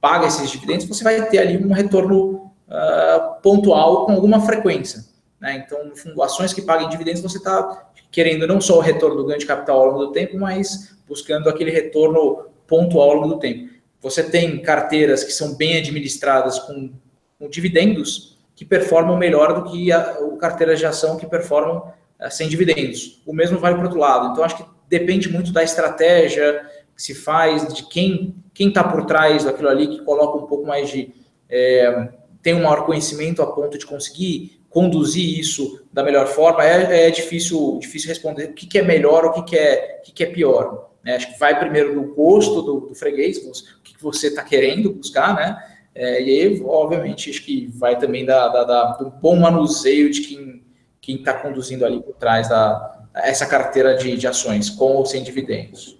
[0.01, 5.05] paga esses dividendos, você vai ter ali um retorno uh, pontual com alguma frequência.
[5.43, 5.65] Né?
[5.67, 9.41] Então, fundo, ações que paguem dividendos, você está querendo não só o retorno do ganho
[9.41, 13.73] de capital ao longo do tempo, mas buscando aquele retorno pontual ao longo do tempo.
[14.01, 16.93] Você tem carteiras que são bem administradas com,
[17.39, 22.27] com dividendos que performam melhor do que a, o carteiras de ação que performam a,
[22.27, 23.21] eh, sem dividendos.
[23.27, 24.33] O mesmo vale para o outro lado.
[24.33, 26.65] Então, acho que depende muito da estratégia
[26.95, 30.67] que se faz, de quem quem está por trás daquilo ali, que coloca um pouco
[30.67, 31.13] mais de.
[31.49, 32.09] É,
[32.43, 36.65] tem um maior conhecimento a ponto de conseguir conduzir isso da melhor forma.
[36.65, 40.03] É, é difícil, difícil responder o que, que é melhor, o que, que, é, o
[40.05, 40.91] que, que é pior.
[41.05, 41.17] Né?
[41.17, 44.93] Acho que vai primeiro no gosto do, do freguês, o que, que você está querendo
[44.93, 45.69] buscar, né?
[45.95, 50.23] É, e aí, obviamente, acho que vai também da, da, da do bom manuseio de
[50.23, 50.63] quem
[51.03, 55.23] quem está conduzindo ali por trás da essa carteira de, de ações, com ou sem
[55.23, 55.99] dividendos.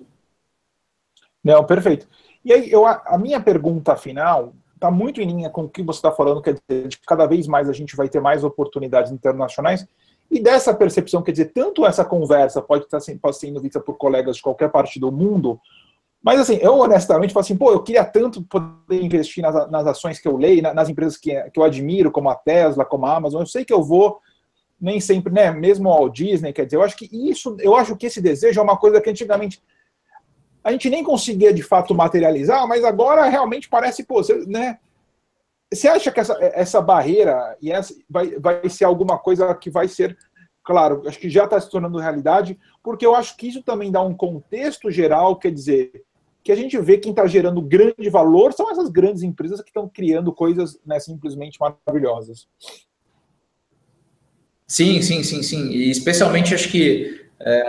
[1.45, 2.09] Não, perfeito.
[2.43, 5.99] E aí, eu, a minha pergunta final está muito em linha com o que você
[5.99, 9.87] está falando, quer dizer, de cada vez mais a gente vai ter mais oportunidades internacionais.
[10.29, 14.37] E dessa percepção, quer dizer, tanto essa conversa pode estar pode sendo vista por colegas
[14.37, 15.61] de qualquer parte do mundo,
[16.23, 20.19] mas assim, eu honestamente falo assim, pô, eu queria tanto poder investir nas, nas ações
[20.19, 23.41] que eu leio, nas empresas que, que eu admiro, como a Tesla, como a Amazon,
[23.43, 24.21] eu sei que eu vou
[24.81, 28.07] nem sempre, né, mesmo ao Disney, quer dizer, eu acho que isso, eu acho que
[28.07, 29.63] esse desejo é uma coisa que antigamente
[30.65, 34.79] a gente nem conseguia de fato materializar, mas agora realmente parece, pô, você, né,
[35.73, 39.89] você acha que essa, essa barreira e essa vai, vai ser alguma coisa que vai
[39.89, 40.17] ser,
[40.63, 44.03] claro, acho que já está se tornando realidade, porque eu acho que isso também dá
[44.03, 46.05] um contexto geral, quer dizer,
[46.45, 49.89] que a gente vê quem está gerando grande valor são essas grandes empresas que estão
[49.89, 52.49] criando coisas né, simplesmente maravilhosas.
[54.67, 55.69] Sim, sim, sim, sim.
[55.69, 57.63] E especialmente acho que é,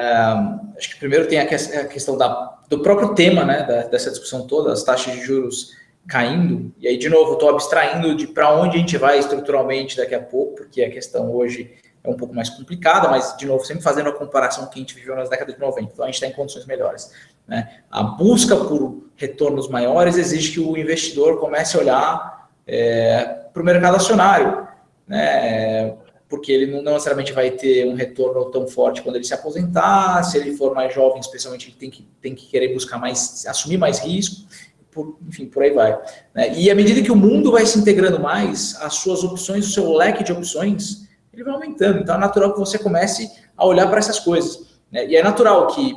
[0.77, 1.47] acho que primeiro tem a
[1.87, 5.71] questão da, do próprio tema né, da, dessa discussão toda, as taxas de juros
[6.07, 10.13] caindo, e aí, de novo, estou abstraindo de para onde a gente vai estruturalmente daqui
[10.13, 11.71] a pouco, porque a questão hoje
[12.03, 14.95] é um pouco mais complicada, mas, de novo, sempre fazendo a comparação que a gente
[14.95, 17.11] viveu nas décadas de 90, então a gente está em condições melhores.
[17.47, 17.79] Né?
[17.89, 23.65] A busca por retornos maiores exige que o investidor comece a olhar é, para o
[23.65, 24.67] mercado acionário,
[25.07, 25.95] né?
[26.33, 30.35] Porque ele não necessariamente vai ter um retorno tão forte quando ele se aposentar, se
[30.35, 33.99] ele for mais jovem, especialmente, ele tem que, tem que querer buscar mais, assumir mais
[33.99, 34.47] risco,
[34.89, 35.91] por, enfim, por aí vai.
[36.33, 36.57] Né?
[36.57, 39.93] E à medida que o mundo vai se integrando mais, as suas opções, o seu
[39.93, 41.99] leque de opções, ele vai aumentando.
[41.99, 44.79] Então é natural que você comece a olhar para essas coisas.
[44.91, 45.05] Né?
[45.05, 45.93] E é natural que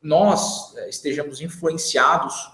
[0.00, 2.50] nós é, estejamos influenciados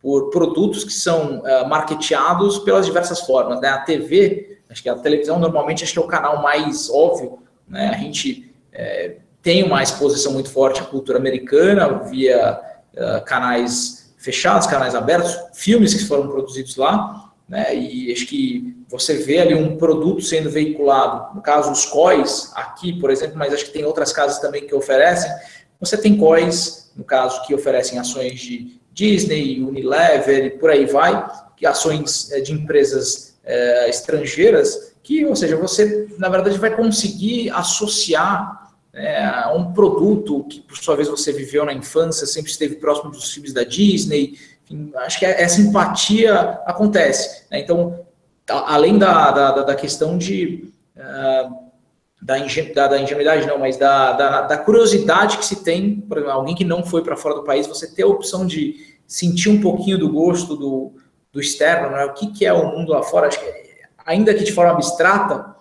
[0.00, 3.60] por produtos que são uh, marketeados pelas diversas formas.
[3.60, 3.68] Né?
[3.68, 7.38] A TV, acho que a televisão normalmente acho que é o canal mais óbvio.
[7.68, 7.88] Né?
[7.94, 12.60] A gente é, tem uma exposição muito forte à cultura americana via
[12.94, 17.74] uh, canais fechados, canais abertos, filmes que foram produzidos lá, né?
[17.74, 22.98] E acho que você vê ali um produto sendo veiculado, no caso os COIs, aqui,
[23.00, 25.30] por exemplo, mas acho que tem outras casas também que oferecem.
[25.80, 31.28] Você tem COIs, no caso, que oferecem ações de Disney, Unilever e por aí vai,
[31.56, 37.50] que ações eh, de empresas é, estrangeiras, que, ou seja, você, na verdade, vai conseguir
[37.50, 43.10] associar é, um produto que, por sua vez, você viveu na infância, sempre esteve próximo
[43.10, 44.38] dos filmes da Disney.
[44.64, 46.34] Enfim, acho que essa empatia
[46.66, 47.44] acontece.
[47.50, 47.60] Né?
[47.60, 48.04] Então,
[48.48, 51.72] além da, da, da questão de uh,
[52.22, 52.36] da,
[52.74, 56.54] da, da ingenuidade, não, mas da, da, da, curiosidade que se tem, por exemplo, alguém
[56.54, 59.98] que não foi para fora do país, você ter a opção de sentir um pouquinho
[59.98, 60.92] do gosto do,
[61.32, 62.04] do externo, né?
[62.04, 63.38] o que, que é o mundo lá fora, que,
[64.04, 65.56] ainda que de forma abstrata,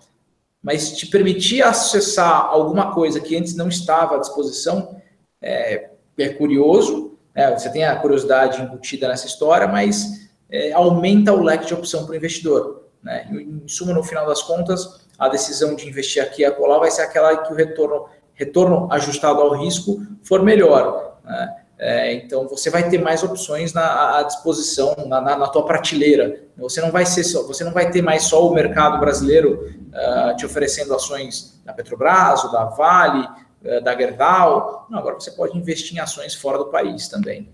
[0.61, 5.01] mas te permitir acessar alguma coisa que antes não estava à disposição
[5.41, 7.57] é, é curioso, né?
[7.57, 12.13] você tem a curiosidade embutida nessa história, mas é, aumenta o leque de opção para
[12.13, 12.83] o investidor.
[13.01, 13.27] Né?
[13.31, 17.03] Em suma, no final das contas, a decisão de investir aqui e acolá vai ser
[17.03, 21.17] aquela que o retorno, retorno ajustado ao risco for melhor.
[21.23, 21.60] Né?
[21.83, 26.43] É, então você vai ter mais opções na, à disposição na, na, na, tua prateleira.
[26.55, 30.37] Você não vai ser só, você não vai ter mais só o mercado brasileiro uh,
[30.37, 33.27] te oferecendo ações da Petrobras, da Vale,
[33.65, 34.85] uh, da Gerdau.
[34.91, 37.49] Não, agora você pode investir em ações fora do país também.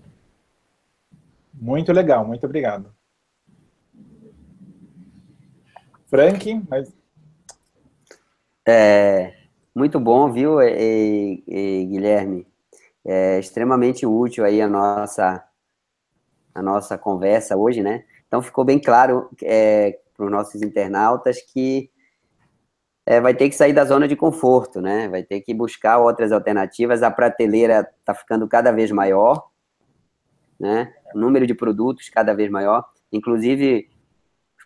[1.54, 2.92] Muito legal, muito obrigado.
[6.06, 6.92] Frank, mas...
[8.66, 9.32] É,
[9.74, 12.46] muito bom, viu, e, e, Guilherme?
[13.04, 15.44] É extremamente útil aí a nossa,
[16.54, 18.04] a nossa conversa hoje, né?
[18.26, 21.90] Então ficou bem claro é, para os nossos internautas que
[23.06, 25.08] é, vai ter que sair da zona de conforto, né?
[25.08, 27.02] Vai ter que buscar outras alternativas.
[27.02, 29.48] A prateleira está ficando cada vez maior,
[30.60, 30.92] né?
[31.14, 32.84] O número de produtos cada vez maior.
[33.10, 33.88] Inclusive,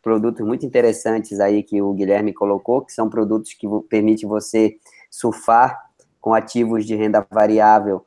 [0.02, 4.76] produtos muito interessantes aí que o Guilherme colocou, que são produtos que permitem você
[5.08, 5.80] surfar
[6.20, 8.04] com ativos de renda variável,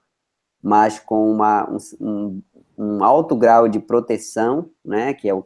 [0.66, 1.70] mas com uma,
[2.02, 2.42] um,
[2.76, 5.46] um alto grau de proteção, né, que é o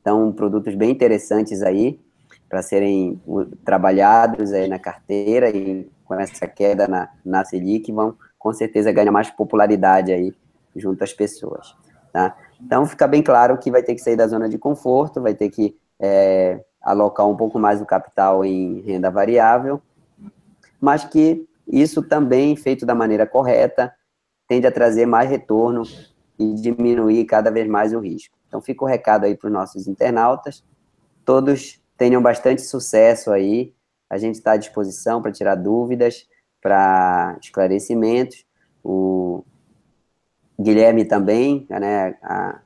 [0.00, 2.00] então produtos bem interessantes aí
[2.48, 3.20] para serem
[3.62, 9.12] trabalhados aí na carteira e com essa queda na, na Selic vão com certeza ganhar
[9.12, 10.34] mais popularidade aí
[10.74, 11.76] junto às pessoas,
[12.10, 12.34] tá?
[12.58, 15.50] Então, fica bem claro que vai ter que sair da zona de conforto, vai ter
[15.50, 19.82] que é, alocar um pouco mais do capital em renda variável,
[20.80, 23.92] mas que isso também, feito da maneira correta,
[24.48, 25.82] tende a trazer mais retorno
[26.38, 28.36] e diminuir cada vez mais o risco.
[28.48, 30.64] Então, fica o recado aí para os nossos internautas.
[31.24, 33.72] Todos tenham bastante sucesso aí.
[34.08, 36.26] A gente está à disposição para tirar dúvidas,
[36.60, 38.44] para esclarecimentos.
[38.82, 39.44] O,
[40.60, 42.60] Guilherme também, né, a,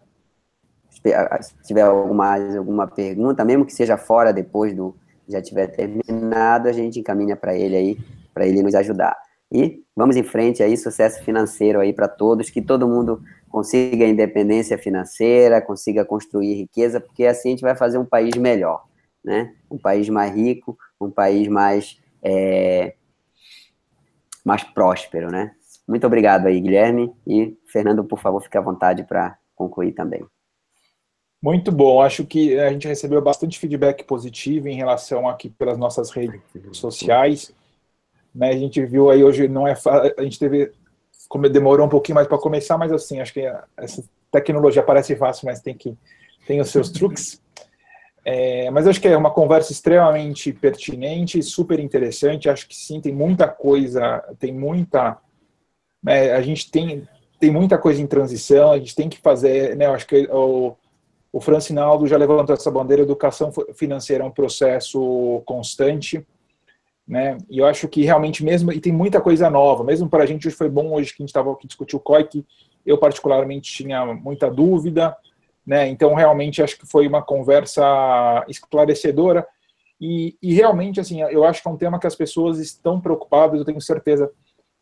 [0.91, 4.97] se tiver alguma, alguma pergunta, mesmo que seja fora depois do
[5.29, 7.99] já tiver terminado, a gente encaminha para ele aí,
[8.35, 9.17] para ele nos ajudar.
[9.51, 14.77] E vamos em frente aí, sucesso financeiro aí para todos, que todo mundo consiga independência
[14.77, 18.85] financeira, consiga construir riqueza, porque assim a gente vai fazer um país melhor,
[19.25, 19.55] né?
[19.71, 22.95] Um país mais rico, um país mais é,
[24.45, 25.53] mais próspero, né?
[25.87, 27.13] Muito obrigado aí, Guilherme.
[27.27, 30.25] E, Fernando, por favor, fique à vontade para concluir também.
[31.43, 32.01] Muito bom.
[32.01, 36.41] Acho que a gente recebeu bastante feedback positivo em relação aqui pelas nossas redes
[36.73, 37.55] sociais.
[38.35, 39.75] Né, a gente viu aí hoje, não é
[40.19, 40.73] a gente teve,
[41.29, 43.43] como demorou um pouquinho mais para começar, mas assim, acho que
[43.77, 45.97] essa tecnologia parece fácil, mas tem que
[46.47, 47.41] tem os seus truques.
[48.27, 52.49] É, mas acho que é uma conversa extremamente pertinente, super interessante.
[52.49, 55.21] Acho que sim, tem muita coisa, tem muita
[56.07, 57.09] é, a gente tem,
[57.41, 60.77] tem muita coisa em transição, a gente tem que fazer, né, acho que o,
[61.33, 66.27] o Francinaldo já levantou essa bandeira, educação financeira é um processo constante,
[67.07, 70.27] né, e eu acho que realmente mesmo, e tem muita coisa nova, mesmo para a
[70.27, 72.47] gente hoje foi bom hoje que a gente estava aqui discutir o COI, que
[72.85, 75.17] eu particularmente tinha muita dúvida,
[75.67, 79.47] né, então realmente acho que foi uma conversa esclarecedora,
[80.01, 83.59] e, e realmente, assim, eu acho que é um tema que as pessoas estão preocupadas,
[83.59, 84.31] eu tenho certeza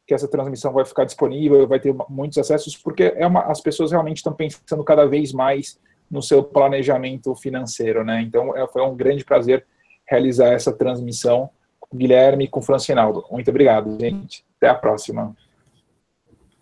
[0.06, 3.92] que essa transmissão vai ficar disponível, vai ter muitos acessos, porque é uma, as pessoas
[3.92, 5.78] realmente estão pensando cada vez mais
[6.10, 8.20] no seu planejamento financeiro, né?
[8.20, 9.64] Então, é, foi um grande prazer
[10.06, 11.48] realizar essa transmissão
[11.92, 13.24] Guilherme e com o Francinaldo.
[13.30, 14.44] Muito obrigado, gente.
[14.56, 15.36] Até a próxima.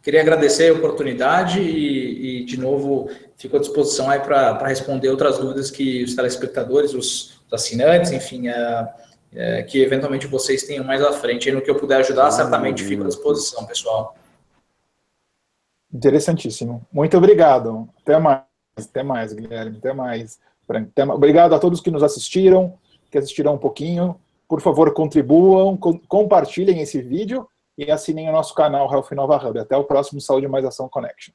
[0.03, 5.39] Queria agradecer a oportunidade e, e de novo, fico à disposição aí para responder outras
[5.39, 8.95] dúvidas que os telespectadores, os, os assinantes, enfim, a
[9.33, 11.49] é, que eventualmente vocês tenham mais à frente.
[11.49, 14.15] E no que eu puder ajudar, ah, certamente fico à disposição, pessoal.
[15.93, 16.85] Interessantíssimo.
[16.93, 17.89] Muito obrigado.
[18.03, 18.45] Até mais.
[18.77, 19.79] Até mais, Guilherme.
[19.79, 20.41] Até mais.
[20.69, 21.17] Até mais.
[21.17, 22.79] Obrigado a todos que nos assistiram,
[23.11, 24.19] que assistiram um pouquinho.
[24.51, 27.47] Por favor, contribuam, com, compartilhem esse vídeo
[27.79, 29.57] e assinem o nosso canal Health Nova Hub.
[29.61, 31.33] Até o próximo Saúde Mais Ação Connection.